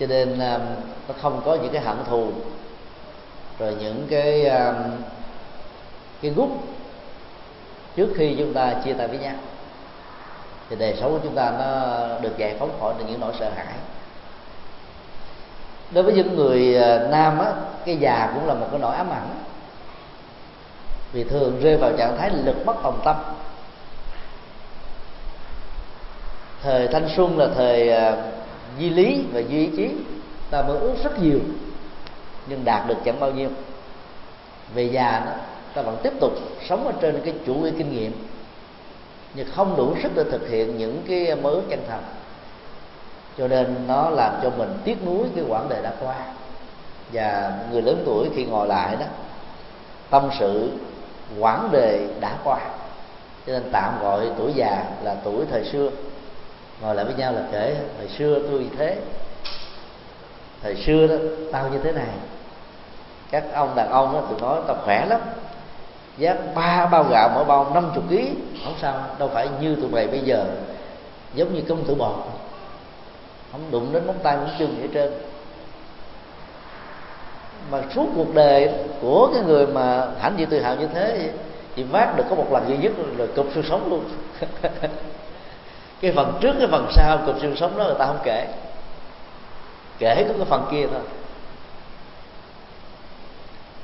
[0.00, 0.60] cho nên um,
[1.08, 2.30] nó không có những cái hận thù,
[3.58, 4.74] rồi những cái um,
[6.22, 6.48] cái gút
[7.96, 9.34] trước khi chúng ta chia tay với nhau.
[10.70, 13.50] Thì đời sống của chúng ta nó được giải phóng khỏi được những nỗi sợ
[13.56, 13.74] hãi.
[15.90, 17.52] Đối với những người uh, nam á,
[17.84, 19.28] cái già cũng là một cái nỗi ám ảnh
[21.12, 23.16] vì thường rơi vào trạng thái lực bất tòng tâm.
[26.62, 28.18] Thời thanh xuân là thời à, uh,
[28.78, 29.90] duy lý và duy ý chí.
[30.50, 31.40] Ta mới ước rất nhiều
[32.48, 33.48] nhưng đạt được chẳng bao nhiêu.
[34.74, 35.32] Về già đó
[35.74, 36.32] ta vẫn tiếp tục
[36.68, 38.12] sống ở trên cái chủ nghĩa kinh nghiệm
[39.34, 42.02] nhưng không đủ sức để thực hiện những cái mơ ước chân thành.
[43.38, 46.16] Cho nên nó làm cho mình tiếc nuối cái quãng đời đã qua.
[47.12, 49.06] Và người lớn tuổi khi ngồi lại đó
[50.10, 50.70] tâm sự
[51.38, 52.58] quãng đề đã qua.
[53.46, 55.90] Cho nên tạm gọi tuổi già là tuổi thời xưa.
[56.80, 58.96] Ngồi lại với nhau là kể, thời xưa tôi thế.
[60.62, 61.14] Thời xưa đó,
[61.52, 62.08] tao như thế này.
[63.30, 65.20] Các ông đàn ông đó thường nói tao khỏe lắm.
[66.18, 68.16] Giá ba bao gạo mỗi bao 50 kg
[68.64, 70.44] không sao, đâu phải như tụi mày bây giờ.
[71.34, 72.14] Giống như công tử bột
[73.52, 75.12] không đụng đến móng tay móng chân gì hết trơn
[77.70, 81.30] mà suốt cuộc đời của cái người mà hãnh diện tự hào như thế
[81.76, 84.04] chỉ vác được có một lần duy nhất là cụp xương sống luôn.
[86.00, 88.46] Cái phần trước, cái phần sau cụp xương sống đó người ta không kể.
[89.98, 91.00] Kể có cái phần kia thôi.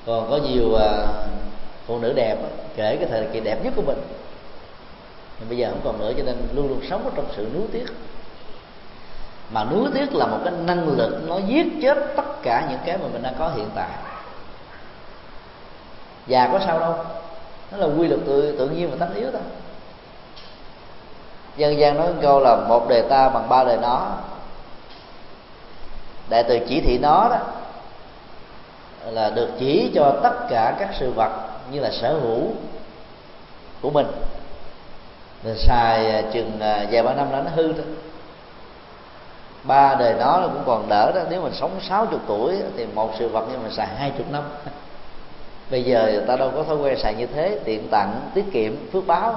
[0.07, 1.07] Còn có nhiều à,
[1.87, 2.37] phụ nữ đẹp
[2.77, 3.99] kể cái thời kỳ đẹp nhất của mình.
[5.41, 7.65] Nhưng bây giờ không còn nữa cho nên luôn luôn sống ở trong sự nuối
[7.73, 7.87] tiếc
[9.55, 12.99] mà nuối tiếc là một cái năng lực nó giết chết tất cả những cái
[12.99, 13.89] mà mình đang có hiện tại.
[16.27, 16.95] Già có sao đâu.
[17.73, 19.41] Nó là quy luật tự tự nhiên và tất yếu thôi.
[21.57, 24.07] Dân gian nói câu là một đề ta bằng ba đề nó.
[26.29, 27.39] Đại từ chỉ thị nó đó
[29.05, 31.31] là được chỉ cho tất cả các sự vật
[31.71, 32.41] như là sở hữu
[33.81, 34.07] của mình.
[35.45, 37.85] Mình xài à, chừng à, vài ba năm là nó hư thôi
[39.65, 41.21] ba đời đó cũng còn đỡ đó.
[41.31, 44.43] Nếu mình sống 60 tuổi thì một sự vật nhưng mình xài hai chục năm.
[45.71, 47.59] Bây giờ người ta đâu có thói quen xài như thế.
[47.65, 49.35] Tiện tặng, tiết kiệm, phước báo.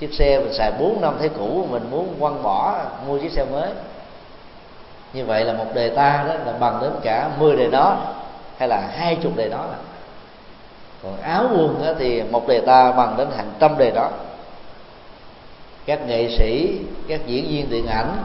[0.00, 3.44] Chiếc xe mình xài 4 năm thấy cũ, mình muốn quăng bỏ, mua chiếc xe
[3.44, 3.70] mới.
[5.12, 7.96] Như vậy là một đề ta đó là bằng đến cả 10 đề đó
[8.58, 9.66] hay là hai chục đề đó.
[9.70, 9.76] Là
[11.02, 14.10] còn áo quần đó thì một đề ta bằng đến hàng trăm đề đó.
[15.86, 16.78] Các nghệ sĩ,
[17.08, 18.24] các diễn viên điện ảnh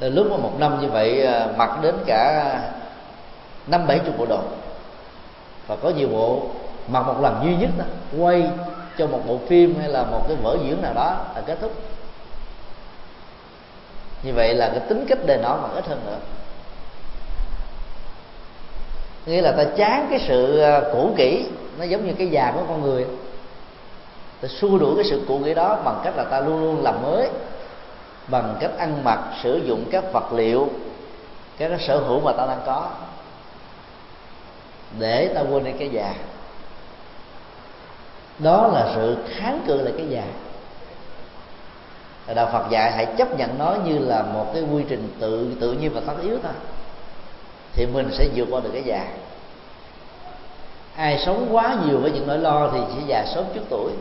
[0.00, 2.52] nên lúc mà một năm như vậy à, mặc đến cả
[3.66, 4.40] năm bảy chục bộ đồ.
[5.66, 6.42] Và có nhiều bộ
[6.88, 7.84] mặc một lần duy nhất đó,
[8.18, 8.50] quay
[8.98, 11.72] cho một bộ phim hay là một cái vở diễn nào đó là kết thúc.
[14.22, 16.18] Như vậy là cái tính cách đề nó mà ít hơn nữa.
[19.26, 21.46] Nghĩa là ta chán cái sự à, cũ kỹ,
[21.78, 23.06] nó giống như cái già của con người.
[24.40, 27.02] Ta xua đuổi cái sự cũ kỹ đó bằng cách là ta luôn luôn làm
[27.02, 27.28] mới
[28.28, 30.68] bằng cách ăn mặc, sử dụng các vật liệu
[31.58, 32.90] các cái sở hữu mà ta đang có,
[34.98, 36.14] để ta quên đi cái già.
[38.38, 40.24] Đó là sự kháng cự lại cái già.
[42.34, 45.72] Đạo Phật dạy hãy chấp nhận nó như là một cái quy trình tự tự
[45.72, 46.52] nhiên và tất yếu thôi.
[47.72, 49.06] Thì mình sẽ vượt qua được cái già.
[50.96, 53.92] Ai sống quá nhiều với những nỗi lo thì sẽ già sớm trước tuổi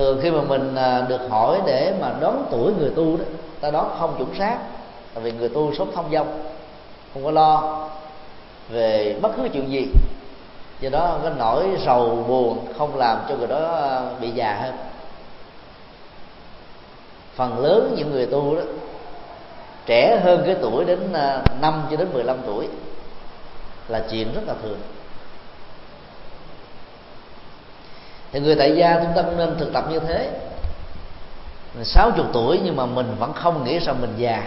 [0.00, 3.24] thường khi mà mình à, được hỏi để mà đoán tuổi người tu đó,
[3.60, 4.58] ta đón không chuẩn xác
[5.14, 6.42] tại vì người tu sống thông dong
[7.14, 7.86] không có lo
[8.68, 9.88] về bất cứ chuyện gì.
[10.80, 14.74] Do đó cái nỗi sầu buồn, không làm cho người đó à, bị già hơn.
[17.34, 18.62] Phần lớn những người tu đó,
[19.86, 22.68] trẻ hơn cái tuổi đến à, 5 cho đến 15 tuổi
[23.88, 24.78] là chuyện rất là thường.
[28.32, 30.30] Thì người tại gia chúng ta cũng nên thực tập như thế.
[31.74, 34.42] Mình 60 tuổi nhưng mà mình vẫn không nghĩ rằng mình già.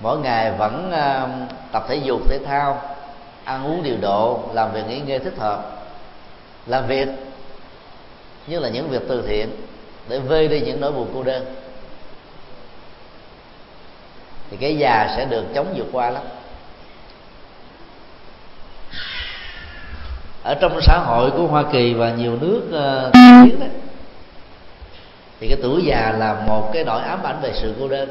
[0.00, 2.82] Mỗi ngày vẫn uh, tập thể dục thể thao
[3.44, 5.72] ăn uống điều độ làm việc nghỉ ngơi thích hợp.
[6.66, 7.08] Làm việc
[8.46, 9.50] như là những việc từ thiện
[10.08, 11.54] để vơi đi những nỗi buồn cô đơn.
[14.50, 16.22] Thì cái già sẽ được chống vượt qua lắm.
[20.48, 23.12] Ở trong xã hội của Hoa Kỳ và nhiều nước ờ, uh,
[23.44, 23.66] tiến đó
[25.40, 28.08] thì cái tuổi già là một cái nỗi ám ảnh về sự cô đơn.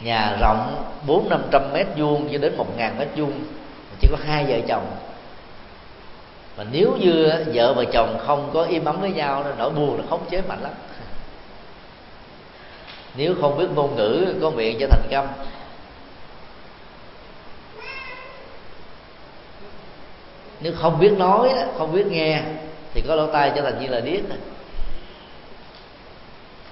[0.00, 3.32] Nhà rộng bốn năm trăm mét vuông cho đến một ngàn mét vuông
[4.00, 4.86] chỉ có hai vợ chồng.
[6.58, 10.04] Mà nếu như vợ và chồng không có im ấm với nhau nỗi buồn nó
[10.10, 10.72] khống chế mạnh lắm.
[13.14, 15.28] Nếu không biết ngôn ngữ có miệng cho thành công
[20.60, 22.42] nếu không biết nói đó, không biết nghe,
[22.94, 24.20] thì có lỗ tai trở thành như là điếc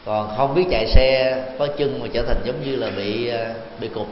[0.05, 3.55] còn không biết chạy xe, có chân mà trở thành giống như là bị à,
[3.81, 4.07] bị cục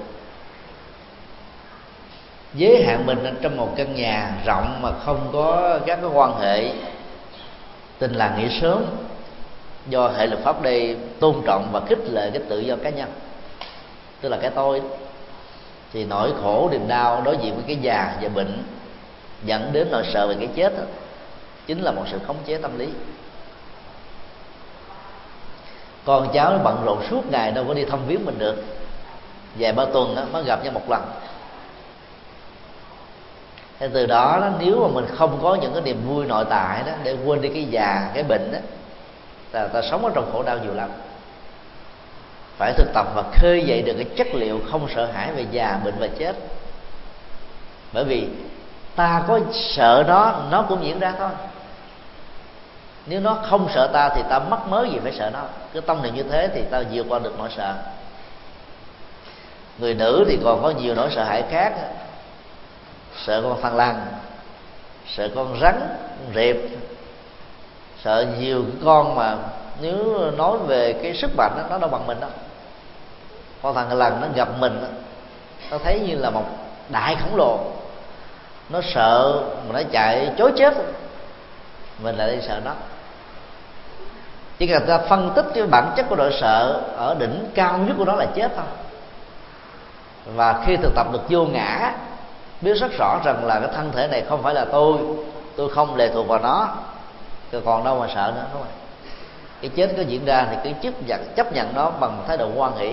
[2.55, 6.71] giới hạn mình trong một căn nhà rộng mà không có các cái quan hệ
[7.99, 8.85] tình làng nghĩa sớm
[9.89, 13.09] do hệ luật pháp đây tôn trọng và khích lệ cái tự do cá nhân,
[14.21, 14.83] tức là cái tôi,
[15.93, 18.63] thì nỗi khổ niềm đau đối diện với cái già và bệnh
[19.45, 20.85] dẫn đến nỗi sợ về cái chết đó,
[21.67, 22.89] chính là một sự khống chế tâm lý.
[26.05, 28.65] Con cháu nó bận rộn suốt ngày đâu có đi thăm viếng mình được.
[29.59, 31.03] Vài ba tuần đó, mới gặp nhau một lần.
[33.79, 36.83] Thế từ đó, đó nếu mà mình không có những cái niềm vui nội tại
[36.87, 38.59] đó để quên đi cái già cái bệnh đó
[39.53, 40.91] ta, ta sống ở trong khổ đau nhiều lắm.
[42.59, 45.81] Phải thực tập và khơi dậy được cái chất liệu không sợ hãi về già
[45.85, 46.37] bệnh và chết.
[47.93, 48.29] Bởi vì
[48.97, 51.31] ta có sợ nó nó cũng diễn ra thôi.
[53.07, 55.43] Nếu nó không sợ ta thì ta mất mới gì phải sợ nó.
[55.73, 57.75] Cứ tâm niệm như thế thì ta vượt qua được nỗi sợ.
[59.79, 61.73] Người nữ thì còn có nhiều nỗi sợ hãi khác.
[63.25, 64.07] Sợ con thằn lằn
[65.09, 66.57] sợ con rắn con rệp.
[68.05, 69.37] Sợ nhiều cái con mà
[69.81, 72.31] nếu nói về cái sức mạnh đó, nó đâu bằng mình đâu.
[73.63, 74.89] Con thằng lần nó gặp mình đó,
[75.71, 76.45] nó thấy như là một
[76.89, 77.59] đại khổng lồ
[78.69, 80.75] nó sợ, mà nó chạy chối chết.
[82.03, 82.73] Mình lại đi sợ nó.
[84.59, 87.95] Chỉ cần ta phân tích cái bản chất của nỗi sợ ở đỉnh cao nhất
[87.99, 88.65] của nó là chết thôi.
[90.35, 91.93] Và khi thực tập được vô ngã,
[92.61, 94.99] biết rất rõ rằng là cái thân thể này không phải là tôi
[95.57, 96.69] tôi không lệ thuộc vào nó,
[97.51, 98.73] tôi còn đâu mà sợ nữa, đúng không?
[99.61, 102.49] Cái chết có diễn ra thì cứ chấp nhận chấp nhận nó bằng thái độ
[102.57, 102.93] quan hỷ.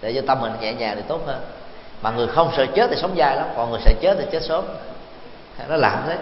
[0.00, 1.40] Để cho tâm mình nhẹ nhàng thì tốt hơn
[2.02, 4.42] mà người không sợ chết thì sống dài lắm còn người sợ chết thì chết
[4.42, 4.64] sớm.
[5.68, 6.18] Nó làm thế.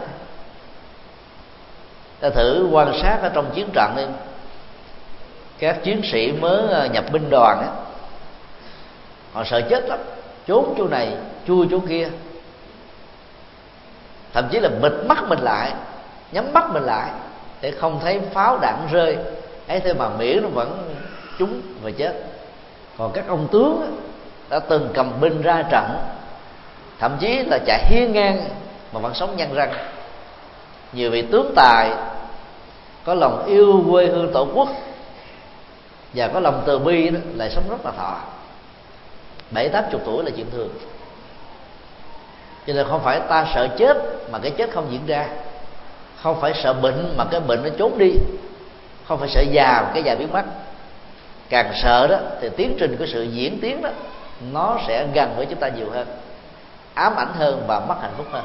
[2.21, 4.03] Ta thử quan sát ở trong chiến trận đi.
[5.59, 7.69] Các chiến sĩ mới à, nhập binh đoàn ấy,
[9.33, 9.99] họ sợ chết lắm.
[10.47, 11.17] Trốn chỗ này
[11.47, 12.09] chui chỗ kia.
[14.33, 15.73] Thậm chí là bịt mắt mình lại
[16.33, 17.11] nhắm mắt mình lại
[17.61, 19.17] để không thấy pháo đạn rơi.
[19.69, 20.95] Ấy thế mà miễn nó vẫn
[21.39, 22.13] trúng và chết.
[22.99, 23.97] Còn các ông tướng
[24.51, 25.85] đã từng cầm binh ra trận
[26.99, 28.45] thậm chí là chạy hiên ngang
[28.93, 29.73] mà vẫn sống nhăn răng.
[30.93, 31.91] Nhiều vị tướng tài
[33.05, 34.69] có lòng yêu quê hương tổ quốc
[36.15, 38.17] và có lòng từ bi đó, lại sống rất là thọ.
[39.51, 40.69] Bảy tám chục tuổi là chuyện thường.
[42.67, 43.97] Cho nên không phải ta sợ chết
[44.31, 45.27] mà cái chết không diễn ra.
[46.23, 48.13] Không phải sợ bệnh mà cái bệnh nó trốn đi.
[49.09, 50.45] Không phải sợ già mà cái già biến mất.
[51.49, 53.91] Càng sợ đó thì tiến trình của sự diễn tiến đó
[54.53, 56.09] nó sẽ gần với chúng ta nhiều hơn,
[56.95, 58.45] ám ảnh hơn và mất hạnh phúc hơn.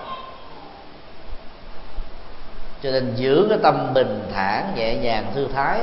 [2.84, 5.80] Cho nên giữ cái tâm bình thản, nhẹ nhàng, thư thái,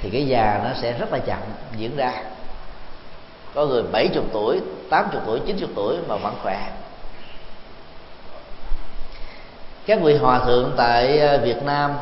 [0.00, 1.38] thì cái già nó sẽ rất là chậm
[1.76, 2.12] diễn ra.
[3.54, 4.60] Có người 70 tuổi
[4.90, 6.70] 80 tuổi 90 tuổi mà vẫn khỏe.
[9.86, 11.94] Các vị hòa thượng tại ờ, Việt Nam,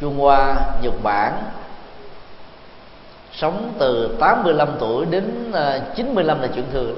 [0.00, 1.42] Trung Hoa, Nhật Bản
[3.34, 6.96] sống từ 85 tuổi đến ờ, 95 là chuyện thường.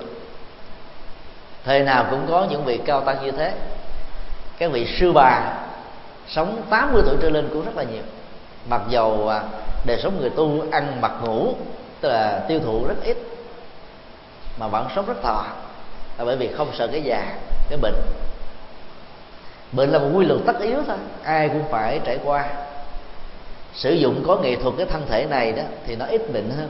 [1.65, 3.53] Thời nào cũng có những vị cao tăng như thế.
[4.59, 5.53] Các vị sư bà
[6.29, 8.03] sống 80 tuổi trở lên cũng rất là nhiều.
[8.69, 9.43] Mặc dầu ờ,
[9.87, 11.55] đời sống người tu ăn mặc ngủ,
[12.01, 13.17] tức là tiêu thụ rất ít,
[14.59, 15.45] mà vẫn sống rất thọ.
[16.19, 17.27] Là bởi vì không sợ cái già,
[17.69, 17.95] cái bệnh.
[19.73, 22.49] Bệnh là một quy luật tất yếu thôi, ai cũng phải trải qua
[23.75, 26.69] sử dụng có nghệ thuật cái thân thể này đó thì nó ít bệnh hơn.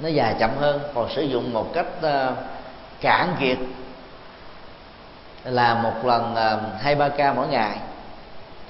[0.00, 0.80] Nó dài chậm hơn.
[0.94, 2.36] Còn sử dụng một cách uh,
[3.00, 3.58] cạn kiệt
[5.44, 7.78] là một lần ờ, hai ba ca mỗi ngày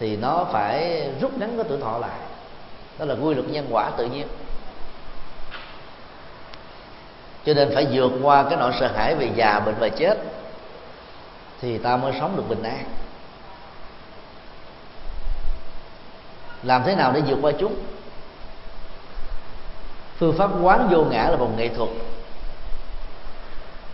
[0.00, 2.18] thì nó phải rút ngắn cái tuổi thọ lại.
[2.98, 4.26] Đó là quy luật nhân quả tự nhiên.
[7.44, 10.18] Cho nên phải vượt qua cái nỗi sợ hãi về già bệnh và chết
[11.60, 12.84] thì ta mới sống được bình an.
[16.62, 17.74] Làm thế nào để vượt qua chúng?
[20.18, 21.88] Phương pháp quán vô ngã là một nghệ thuật.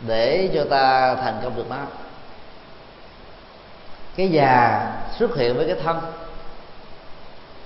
[0.06, 1.76] Để cho ta thành công được nó.
[4.16, 4.86] Cái già
[5.18, 6.00] xuất hiện với cái thân.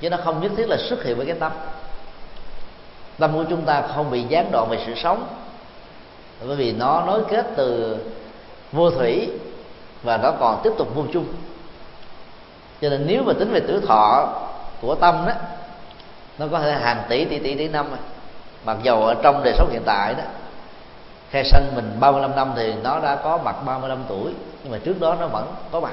[0.01, 1.53] Chứ nó không nhất thiết là xuất hiện với cái tâm.
[3.19, 5.27] Tâm của chúng ta không bị gián đoạn về sự sống.
[6.47, 7.99] Bởi vì nó nối kết từ
[8.73, 9.31] vô thủy
[10.03, 11.27] và nó còn tiếp tục vô chung.
[12.81, 14.29] Cho nên nếu mà tính về tử thọ
[14.81, 15.33] của tâm đó
[16.39, 17.87] nó có thể hàng tỷ tỷ tỷ tỷ năm
[18.65, 20.25] mặc dầu ở trong đời sống hiện tại đó
[21.31, 25.01] khai sinh mình 35 năm thì nó đã có mặt 35 tuổi nhưng mà trước
[25.01, 25.93] đó nó vẫn có mặt.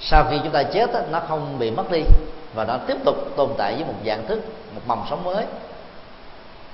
[0.00, 2.02] Sau khi chúng ta chết đó, nó không bị mất đi
[2.54, 4.40] và nó tiếp tục tồn tại với một dạng thức
[4.74, 5.44] một mầm sống mới.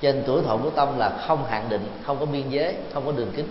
[0.01, 3.11] Trên tuổi thọ của tâm là không hạn định không có biên giới không có
[3.11, 3.47] đường kính.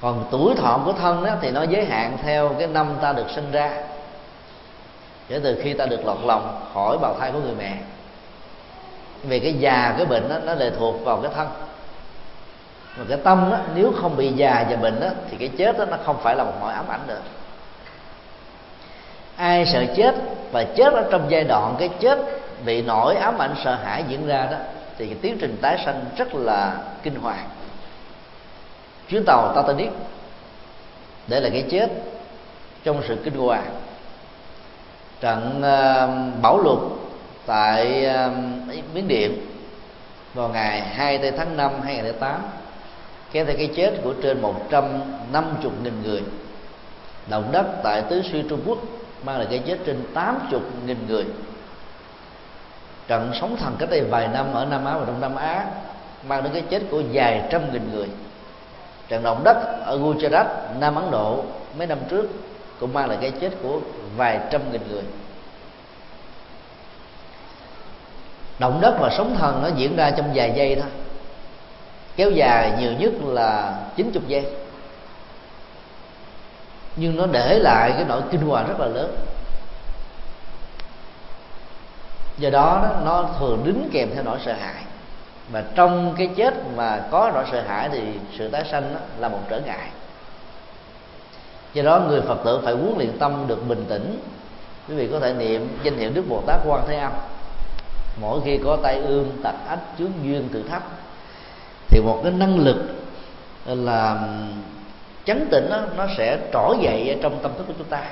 [0.00, 3.30] Còn tuổi thọ của thân đó thì nó giới hạn theo cái năm ta được
[3.34, 3.82] sinh ra
[5.28, 7.76] kể từ khi ta được lọt lòng khỏi bào thai của người mẹ
[9.22, 11.48] vì cái già cái bệnh đó, nó lệ thuộc vào cái thân.
[12.96, 15.84] Mà cái tâm đó, nếu không bị già và bệnh đó, thì cái chết đó,
[15.84, 17.20] nó không phải là một nỗi ám ảnh nữa.
[19.36, 20.14] Ai sợ chết
[20.52, 22.18] và chết ở trong giai đoạn cái chết
[22.64, 24.56] bị nỗi ám ảnh sợ hãi diễn ra đó
[24.98, 27.48] thì cái tiến trình tái sanh rất là kinh hoàng.
[29.08, 29.90] Chuyến tàu Titanic
[31.26, 31.88] để là cái chết
[32.84, 33.74] trong sự kinh hoàng
[35.20, 36.08] trận bảo
[36.42, 36.78] bão lụt
[37.46, 38.30] tại ờ,
[38.94, 39.46] Miến Điện
[40.34, 42.40] vào ngày 2 tháng 5 2008
[43.32, 45.42] kéo theo cái chết của trên 150.000
[46.04, 46.22] người.
[47.28, 48.78] Động đất tại tứ xuyên Trung Quốc
[49.24, 51.24] mang lại cái chết trên 80.000 người.
[53.08, 55.66] Trận sóng thần cách đây vài năm ở Nam Á và Đông Nam Á
[56.28, 58.08] mang đến cái chết của vài trăm nghìn người.
[59.08, 60.46] Trận động đất ở Gujarat,
[60.80, 61.44] Nam Ấn Độ
[61.78, 62.28] mấy năm trước
[62.80, 63.80] cũng mang lại cái chết của
[64.16, 65.02] vài trăm nghìn người.
[68.58, 70.90] Động đất và sóng thần nó diễn ra trong vài giây thôi
[72.16, 74.46] kéo dài nhiều nhất là 90 giây.
[76.96, 79.16] Nhưng nó để lại cái nỗi kinh hoàng rất là lớn.
[82.38, 84.82] Do đó nó thường đính kèm theo nỗi sợ hãi.
[85.52, 88.00] Và trong cái chết mà có nỗi sợ hãi thì
[88.38, 89.88] sự tái sanh là một trở ngại
[91.76, 94.18] do đó người phật tử phải huấn luyện tâm được bình tĩnh.
[94.88, 97.12] Quý vị có thể niệm danh hiệu đức bồ tát quan thế âm.
[98.20, 100.82] Mỗi khi có tai ương tật ách chướng duyên tự thách
[101.88, 102.76] thì một cái năng lực
[103.66, 104.28] là
[105.24, 108.02] chấn tĩnh đó, nó sẽ trỗi dậy trong tâm thức của chúng ta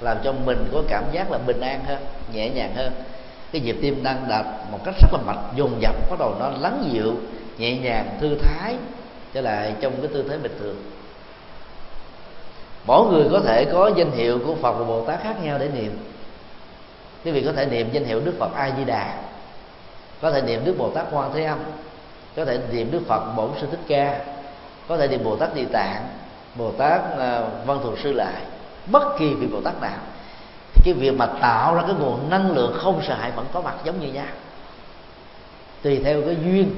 [0.00, 1.98] làm cho mình có cảm giác là bình an hơn
[2.32, 2.92] nhẹ nhàng hơn.
[3.52, 6.50] Cái nhịp tim đang đạt một cách rất là mạch, dồn dập bắt đầu nó
[6.60, 7.14] lắng dịu
[7.58, 8.76] nhẹ nhàng thư thái
[9.34, 10.76] trở lại trong cái tư thế bình thường
[12.86, 15.68] mỗi người có thể có danh hiệu của phật và bồ tát khác nhau để
[15.68, 15.98] niệm.
[17.24, 19.14] Quý vị có thể niệm danh hiệu đức phật a di đà
[20.22, 21.58] có thể niệm đức bồ tát quan thế âm,
[22.36, 24.20] có thể niệm đức phật bổn sư thích ca,
[24.88, 26.08] có thể niệm bồ tát địa tạng,
[26.54, 28.42] bồ tát à, văn thù sư lại,
[28.86, 29.98] bất kỳ vị bồ tát nào.
[30.84, 33.74] Cái việc mà tạo ra cái nguồn năng lượng không sợ hãi vẫn có mặt
[33.84, 34.26] giống như nhau.
[35.82, 36.74] Tùy theo cái duyên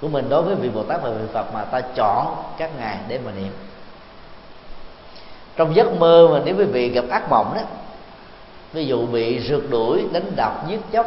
[0.00, 2.98] của mình đối với vị bồ tát và vị phật mà ta chọn các ngài
[3.08, 3.52] để mà niệm
[5.56, 7.62] trong giấc mơ mà nếu quý vị gặp ác mộng đó,
[8.72, 11.06] ví dụ bị rượt đuổi, đánh đập, giết chóc,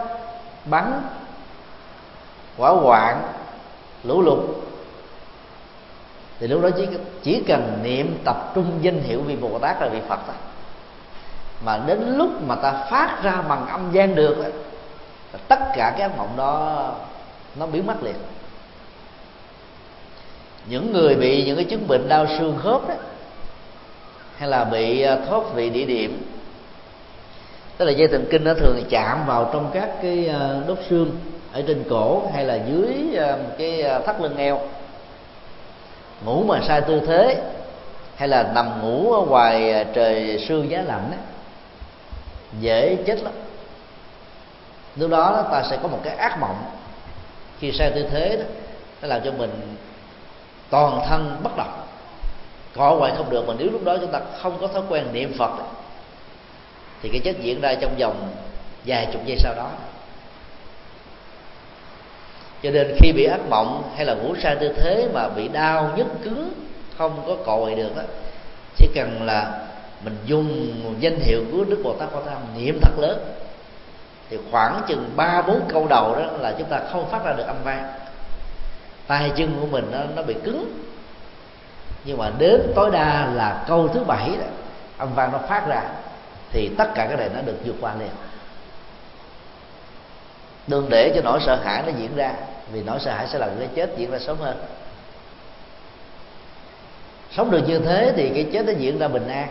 [0.65, 1.01] bắn,
[2.57, 3.21] hỏa hoạn,
[4.03, 4.39] lũ lụt,
[6.39, 6.87] thì lúc đó chỉ
[7.23, 10.35] chỉ cần niệm tập trung danh hiệu vị bồ tát là vị phật thôi.
[11.65, 14.37] Mà đến lúc mà ta phát ra bằng âm gian được
[15.47, 16.91] tất cả cái ác mộng đó
[17.55, 18.15] nó biến mất liền.
[20.65, 22.95] Những người bị những cái chứng bệnh đau xương khớp đó
[24.39, 26.23] hay là bị ờ, thoát vị địa điểm?
[27.77, 31.11] Tức là dây thần kinh nó thường chạm vào trong các cái ờ, đốt xương
[31.53, 34.59] ở trên cổ hay là dưới ờ, cái thắt lưng eo.
[36.25, 37.41] Ngủ mà sai tư thế
[38.15, 41.19] hay là nằm ngủ ở ngoài trời sương giá lạnh ấy,
[42.59, 43.33] dễ chết lắm.
[44.95, 46.63] Lúc đó ta sẽ có một cái ác mộng
[47.59, 48.45] khi sai tư thế đó
[49.01, 49.75] nó làm cho mình
[50.69, 51.88] toàn thân bất động
[52.75, 55.33] cọ hoài không được mà nếu lúc đó chúng ta không có thói quen niệm
[55.37, 55.51] phật
[57.01, 58.29] thì cái chết diễn ra trong vòng
[58.85, 59.69] vài chục giây sau đó.
[62.63, 65.93] Cho nên khi bị ác mộng hay là ngủ sai tư thế mà bị đau
[65.95, 66.53] nhức cứng
[66.97, 68.01] không có còi được đó
[68.77, 69.59] chỉ cần là
[70.03, 73.19] mình dùng danh hiệu của đức bồ tát quan thế âm niệm thật lớn
[74.29, 77.43] thì khoảng chừng ba bốn câu đầu đó là chúng ta không phát ra được
[77.47, 77.93] âm vang.
[79.07, 80.83] Tay chân của mình nó, nó bị cứng
[82.09, 84.45] nhưng mà đến tối đa là câu thứ bảy đó,
[84.97, 85.81] âm vang nó phát ra
[86.51, 88.09] thì tất cả cái này nó được vượt qua liền.
[90.67, 92.33] Đừng để cho nỗi sợ hãi nó diễn ra
[92.71, 94.57] vì nỗi sợ hãi sẽ làm cái chết diễn ra sớm hơn.
[97.31, 99.49] Sống được như thế thì cái chết nó diễn ra bình an.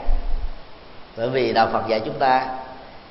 [1.16, 2.46] Bởi vì đạo phật dạy chúng ta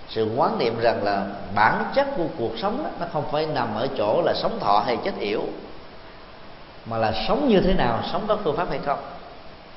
[0.09, 1.25] sự quán niệm rằng là
[1.55, 4.83] bản chất của cuộc sống đó, nó không phải nằm ở chỗ là sống thọ
[4.85, 5.43] hay chết yểu
[6.85, 8.99] mà là sống như thế nào sống có phương pháp hay không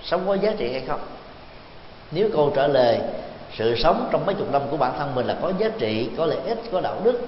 [0.05, 1.01] sống có giá trị hay không?
[2.11, 3.01] Nếu câu trả lời
[3.57, 6.27] sự sống trong mấy chục năm của bản thân mình là có giá trị có
[6.27, 7.21] lợi ích có đạo đức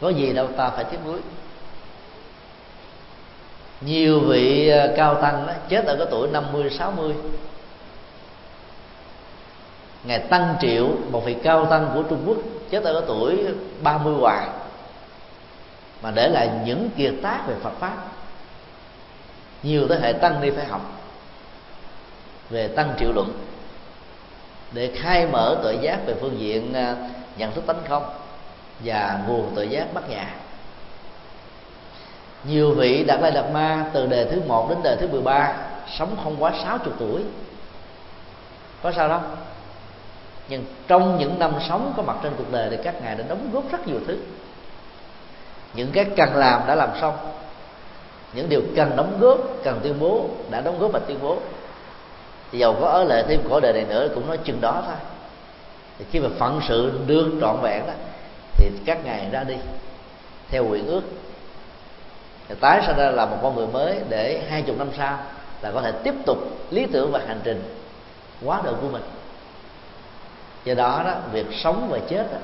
[0.00, 1.18] có gì đâu ta phải tiếc nuối.
[3.80, 7.14] Nhiều vị à, cao tăng đó, chết ở cái tuổi 50 60
[10.04, 12.36] ngài tăng triệu một vị cao tăng của trung quốc
[12.70, 13.38] chết ở cái tuổi
[13.82, 14.46] 30 hoài
[16.02, 17.96] mà để lại những kiệt tác về phật pháp.
[19.62, 21.01] Nhiều thế hệ tăng ni phải học
[22.52, 23.32] về tăng triệu luận,
[24.72, 26.96] để khai mở tự giác về phương diện à,
[27.36, 28.04] nhận thức tánh không
[28.84, 30.26] và nguồn tự giác bắt nhà
[32.44, 35.54] nhiều vị đạt lai đạt ma từ đề thứ một đến đề thứ 13
[35.98, 37.22] sống không quá 60 tuổi.
[38.82, 39.20] Có sao đâu
[40.48, 43.48] nhưng trong những năm sống có mặt trên cuộc đời thì các ngài đã đóng
[43.52, 44.18] góp rất nhiều thứ.
[45.74, 47.14] Những cái cần làm đã làm xong.
[48.34, 51.38] Những điều cần đóng góp, cần tuyên bố đã đóng góp và tuyên bố
[52.52, 54.96] thì dầu có ở lại thêm cõi đời này nữa cũng nói chừng đó thôi.
[55.98, 57.92] Thì khi mà phận sự được trọn vẹn đó
[58.56, 59.54] thì các ngài ra đi
[60.48, 61.02] theo nguyện ước.
[62.48, 65.18] Thì tái sinh ra là một con người mới để hai chục năm sau
[65.62, 66.38] là có thể tiếp tục
[66.70, 67.62] lý tưởng và hành trình
[68.44, 69.02] quá đời của mình.
[70.64, 72.38] Do đó đó việc sống và chết đó,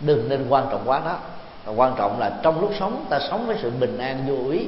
[0.00, 1.18] đừng nên quan trọng quá đó.
[1.64, 4.66] Và quan trọng là trong lúc sống ta sống với sự bình an vô ý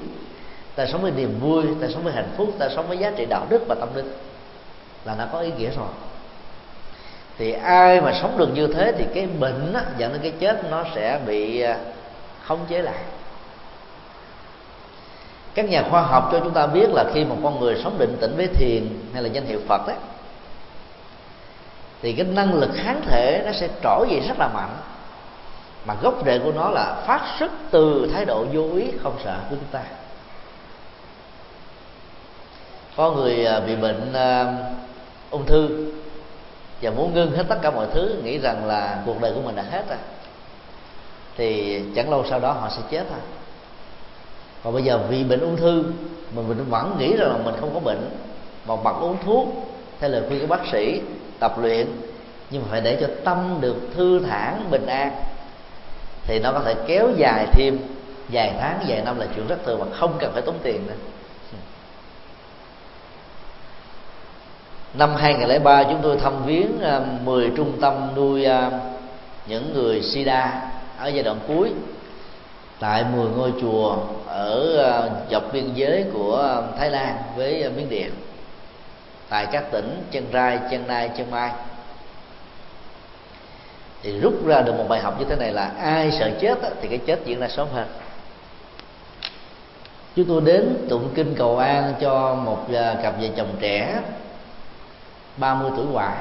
[0.76, 3.26] ta sống với niềm vui ta sống với hạnh phúc ta sống với giá trị
[3.26, 4.12] đạo đức và tâm linh
[5.04, 5.88] là nó có ý nghĩa rồi.
[7.38, 10.70] Thì ai mà sống được như thế thì cái bệnh á, dẫn đến cái chết
[10.70, 11.78] nó sẽ bị à,
[12.42, 12.98] khống chế lại.
[15.54, 18.16] Các nhà khoa học cho chúng ta biết là khi một con người sống định
[18.20, 19.96] tĩnh với thiền hay là danh hiệu phật đấy
[22.02, 24.76] thì cái năng lực kháng thể nó sẽ trỗi dậy rất là mạnh
[25.86, 29.36] mà gốc rễ của nó là phát xuất từ thái độ vô ý không sợ
[29.50, 29.82] của chúng ta
[33.00, 34.54] có người à, bị bệnh à,
[35.30, 35.86] ung thư
[36.82, 39.56] và muốn ngưng hết tất cả mọi thứ, nghĩ rằng là cuộc đời của mình
[39.56, 39.98] đã hết rồi,
[41.36, 43.18] thì chẳng lâu sau đó họ sẽ chết thôi.
[44.64, 45.84] Còn bây giờ vì bệnh ung thư
[46.36, 48.10] mà mình vẫn nghĩ rằng là mình không có bệnh,
[48.66, 49.48] mà bật uống thuốc
[50.00, 51.00] theo lời khuyên của bác sĩ
[51.38, 51.86] tập luyện,
[52.50, 55.12] nhưng mà phải để cho tâm được thư thản, bình an,
[56.26, 57.78] thì nó có thể kéo dài thêm
[58.28, 60.94] vài tháng, vài năm là chuyện rất thường mà không cần phải tốn tiền nữa.
[64.94, 68.70] Năm 2003 chúng tôi thăm viếng à, 10 trung tâm nuôi à,
[69.46, 70.62] những người sida
[70.98, 71.70] ở giai đoạn cuối.
[72.80, 73.96] Tại 10 ngôi chùa
[74.26, 78.10] ở à, dọc biên giới của Thái Lan với Miến Điện.
[79.28, 81.50] Tại các tỉnh Chân Rai, Chân Nai, Chân Mai.
[84.02, 86.88] Thì rút ra được một bài học như thế này là ai sợ chết thì
[86.88, 87.86] cái chết diễn ra sớm hơn.
[90.16, 92.66] Chúng tôi đến tụng kinh cầu an cho một
[93.02, 94.00] cặp vợ chồng trẻ
[95.40, 96.16] 30 tuổi hoài,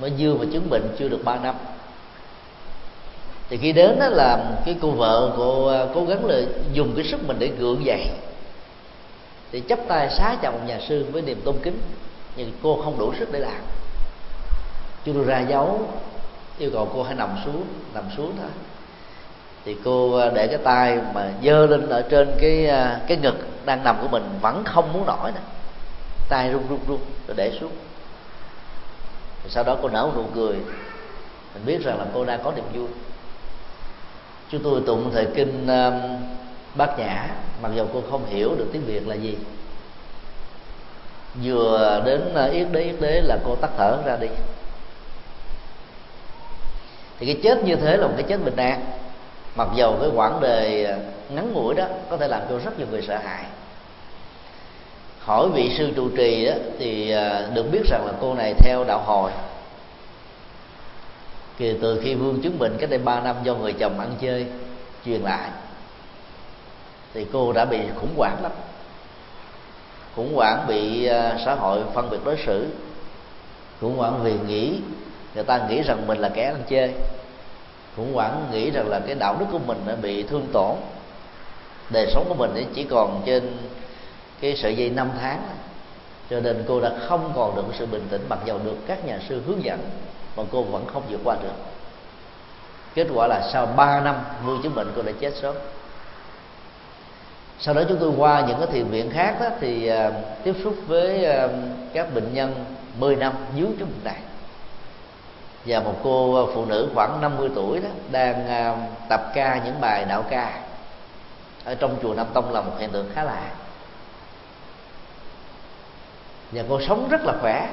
[0.00, 1.54] mới dương và chứng bệnh chưa được 3 năm.
[3.48, 6.40] Thì khi đến đó là cái cô vợ cô à, cố gắng là
[6.72, 8.10] dùng cái sức mình để gượng dậy.
[9.52, 11.80] Thì chấp tay xá chồng nhà sư với niềm tôn kính,
[12.36, 13.60] nhưng cô không đủ sức để làm.
[15.04, 15.88] Chúng tôi ra dấu,
[16.58, 17.64] yêu cầu cô hãy nằm xuống
[17.94, 18.50] nằm xuống thôi.
[19.64, 23.36] Thì cô à, để cái tay mà dơ lên ở trên cái à, cái ngực
[23.64, 25.40] đang nằm của mình vẫn không muốn nổi nè.
[26.28, 27.72] Tay run run run rồi để xuống
[29.50, 30.56] sau đó cô nở một nụ cười.
[31.54, 32.88] Mình biết rằng là cô đang có niềm vui.
[34.50, 35.94] Chúng tôi tụng thời kinh um,
[36.74, 37.28] bát nhã
[37.62, 39.36] mặc dù cô không hiểu được tiếng việt là gì.
[41.42, 44.28] Vừa đến uh, yết đế yết đế là cô tắt thở ra đi.
[47.18, 48.84] Thì cái chết như thế là một cái chết bình an.
[49.56, 52.86] Mặc dầu cái quãng đời uh, ngắn ngủi đó có thể làm cho rất nhiều
[52.90, 53.44] người sợ hãi
[55.28, 58.84] hỏi vị sư trụ trì đó, thì à, được biết rằng là cô này theo
[58.84, 59.30] đạo hồi.
[61.58, 64.46] Thì từ khi vương chứng bệnh cách đây 3 năm do người chồng ăn chơi
[65.04, 65.50] truyền lại.
[67.14, 68.52] Thì cô đã bị khủng hoảng lắm.
[70.16, 72.66] Khủng hoảng bị à, xã hội phân biệt đối xử.
[73.80, 74.74] Khủng hoảng vì nghĩ
[75.34, 76.92] người ta nghĩ rằng mình là kẻ ăn chơi.
[77.96, 80.76] Khủng hoảng nghĩ rằng là cái đạo đức của mình đã bị thương tổn.
[81.90, 83.56] Đời sống của mình chỉ còn trên
[84.40, 85.42] cái sợi dây năm tháng.
[86.30, 89.18] Cho nên cô đã không còn được sự bình tĩnh mặc dầu được các nhà
[89.28, 89.80] sư hướng dẫn
[90.36, 91.54] mà cô vẫn không vượt qua được.
[92.94, 94.16] Kết quả là sau 3 năm
[94.46, 95.54] nuôi chứng bệnh cô đã chết sớm.
[97.60, 100.74] Sau đó chúng tôi qua những cái thiền viện khác đó, thì uh, tiếp xúc
[100.86, 101.50] với uh,
[101.92, 102.64] các bệnh nhân
[102.98, 104.20] 10 năm dưới chứng bệnh này.
[105.66, 108.78] Và một cô phụ nữ khoảng 50 tuổi đó đang uh,
[109.08, 110.60] tập ca những bài đạo ca
[111.64, 113.42] ở trong chùa Nam Tông là một hiện tượng khá lạ
[116.52, 117.68] và cô sống rất là khỏe.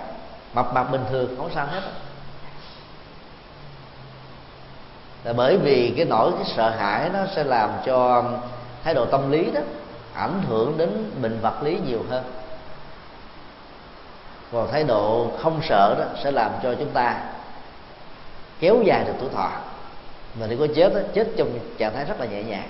[0.54, 1.82] Mập mạp bình thường không sao hết.
[5.24, 8.24] Là bởi vì cái nỗi cái sợ hãi nó sẽ làm cho
[8.84, 9.62] thái độ tâm lý đó
[10.14, 12.24] ảnh hưởng đến bệnh vật lý nhiều hơn.
[14.52, 17.24] Còn thái độ không sợ đó sẽ làm cho chúng ta
[18.60, 19.50] kéo dài được tuổi thọ.
[20.40, 22.70] Mà nếu có chết đó, chết trong trạng thái rất là nhẹ nhàng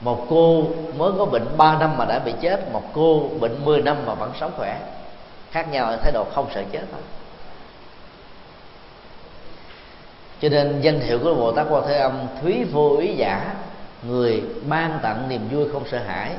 [0.00, 0.64] một cô
[0.96, 4.14] mới có bệnh 3 năm mà đã bị chết, một cô bệnh 10 năm mà
[4.14, 4.80] vẫn sống khỏe.
[5.50, 7.00] Khác nhau ở thái độ không sợ chết thôi.
[10.40, 12.12] Cho nên danh hiệu của bồ tát quan thế âm,
[12.42, 13.54] thúy vô ý giả,
[14.02, 16.32] người ban tặng niềm vui không sợ hãi,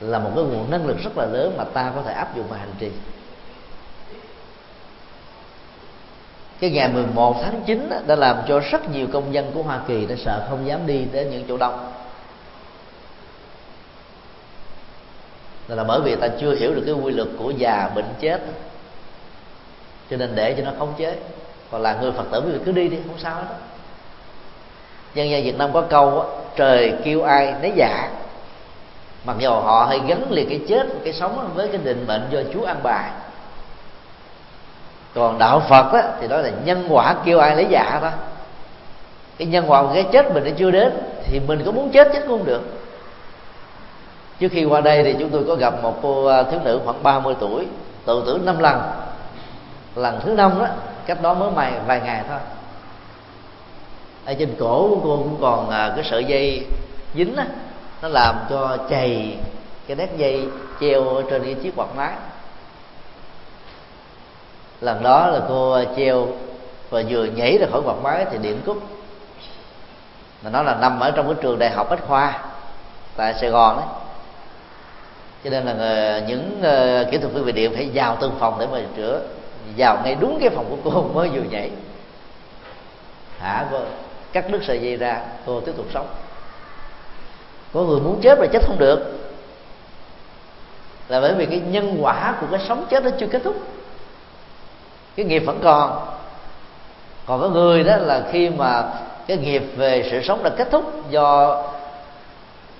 [0.00, 2.48] là một cái nguồn năng lực rất là lớn mà ta có thể áp dụng
[2.48, 2.90] vào hành trì.
[6.60, 10.06] Cái ngày 11 tháng 9 đã làm cho rất nhiều công dân của Hoa Kỳ
[10.06, 11.92] đã sợ không dám đi đến những chỗ đông.
[15.76, 18.40] Là bởi vì ta chưa hiểu được cái quy luật của già bệnh chết
[20.10, 21.16] cho nên để cho nó khống chế.
[21.70, 23.56] Còn là người phật tử quý vị cứ đi đi không sao đó đó.
[25.14, 26.26] dân việt nam có câu á,
[26.56, 28.10] trời kêu ai nấy dạ
[29.24, 32.40] mặc dù họ hay gắn liền cái chết cái sống với cái định mệnh do
[32.54, 33.10] chúa an bài.
[35.14, 38.10] Còn đạo phật á, thì đó là nhân quả kêu ai lấy dạ thôi.
[39.38, 40.92] Cái nhân quả cái chết mình nó chưa đến
[41.24, 42.79] thì mình có muốn chết chết cũng không được
[44.40, 47.02] trước khi qua đây thì chúng tôi có gặp một cô à, thiếu nữ khoảng
[47.02, 47.66] 30 tuổi
[48.04, 48.80] tự tử năm lần.
[49.94, 50.66] Lần thứ năm đó
[51.06, 52.38] cách đó mới mày vài ngày thôi.
[54.24, 56.66] Ở trên cổ của cô cũng còn à, cái sợi dây
[57.14, 57.46] dính á,
[58.02, 59.36] nó làm cho chày
[59.86, 60.48] cái nét dây
[60.80, 62.12] treo trên cái chiếc quạt máy
[64.80, 66.26] lần đó là cô à, treo
[66.90, 68.82] và vừa nhảy ra khỏi quạt máy thì điện cúp
[70.42, 72.38] mà nó là nằm ở trong cái trường đại học bách khoa
[73.16, 73.99] tại sài gòn đấy
[75.44, 78.56] cho nên là người, những uh, kỹ thuật viên về điện phải vào từng phòng
[78.60, 79.20] để mà chữa
[79.76, 81.70] vào ngay đúng cái phòng của cô mới vừa nhảy.
[83.38, 83.66] Hả?
[83.70, 83.78] Cô
[84.32, 86.06] cắt đứt sợi dây ra cô tiếp tục sống.
[87.72, 89.30] Có người muốn chết mà chết không được.
[91.08, 93.56] Là bởi vì cái nhân quả của cái sống chết nó chưa kết thúc.
[95.16, 96.06] Cái nghiệp vẫn còn.
[97.26, 98.84] Còn có người đó là khi mà
[99.26, 101.56] cái nghiệp về sự sống đã kết thúc do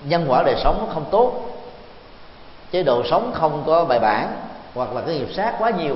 [0.03, 1.50] nhân quả đời sống nó không tốt
[2.71, 4.27] chế độ sống không có bài bản
[4.73, 5.95] hoặc là cái nghiệp sát quá nhiều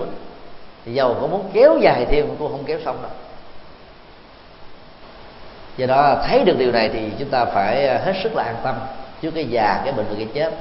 [0.85, 3.11] thì giàu có muốn kéo dài thêm cũng không kéo xong đâu.
[5.77, 8.56] Do đó thấy được điều này thì chúng ta phải à, hết sức là an
[8.64, 8.76] tâm
[9.22, 10.53] trước cái già cái bệnh và cái chết.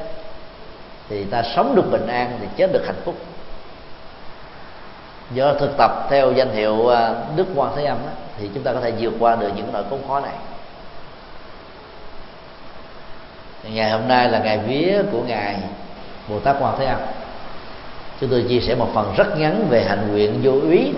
[1.08, 3.14] Thì ta sống được bình an thì chết được hạnh phúc.
[5.32, 8.72] Do thực tập theo danh hiệu à, đức quan thế âm đó, thì chúng ta
[8.72, 10.34] có thể vượt qua được những nỗi khốn khó này.
[13.62, 15.56] Ngày hôm nay là ngày vía của ngài
[16.28, 16.98] bồ tát quan thế âm.
[18.20, 20.92] Chúng tôi chia sẻ một phần rất ngắn về hạnh nguyện vô úy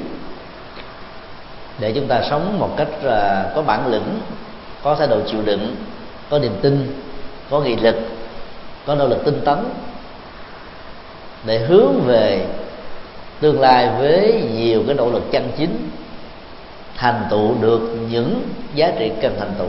[1.78, 4.20] để chúng ta sống một cách à, có bản lĩnh,
[4.82, 5.77] có thái độ chịu đựng,
[6.31, 7.01] có niềm tin,
[7.51, 7.97] có nghị lực,
[8.86, 9.59] có nỗ lực tinh tấn
[11.44, 12.47] để hướng về
[13.40, 15.90] tương lai với nhiều cái nỗ lực chân chính,
[16.97, 19.69] thành tựu được những giá trị cần thành tựu.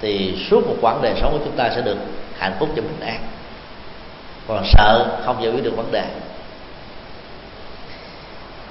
[0.00, 1.96] Thì suốt một quãng đời sống của chúng ta sẽ được
[2.38, 3.20] hạnh phúc và bình an
[4.48, 6.04] còn sợ không giải quyết được vấn đề.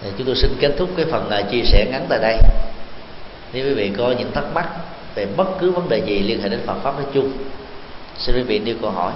[0.02, 2.38] Thì chúng tôi xin kết thúc cái phần à, chia sẻ ngắn tại đây.
[3.54, 4.68] Nếu quý vị có những thắc mắc
[5.16, 7.32] về bất cứ vấn đề gì liên hệ đến Phật pháp nói chung,
[8.18, 9.12] xin quý vị nêu câu hỏi.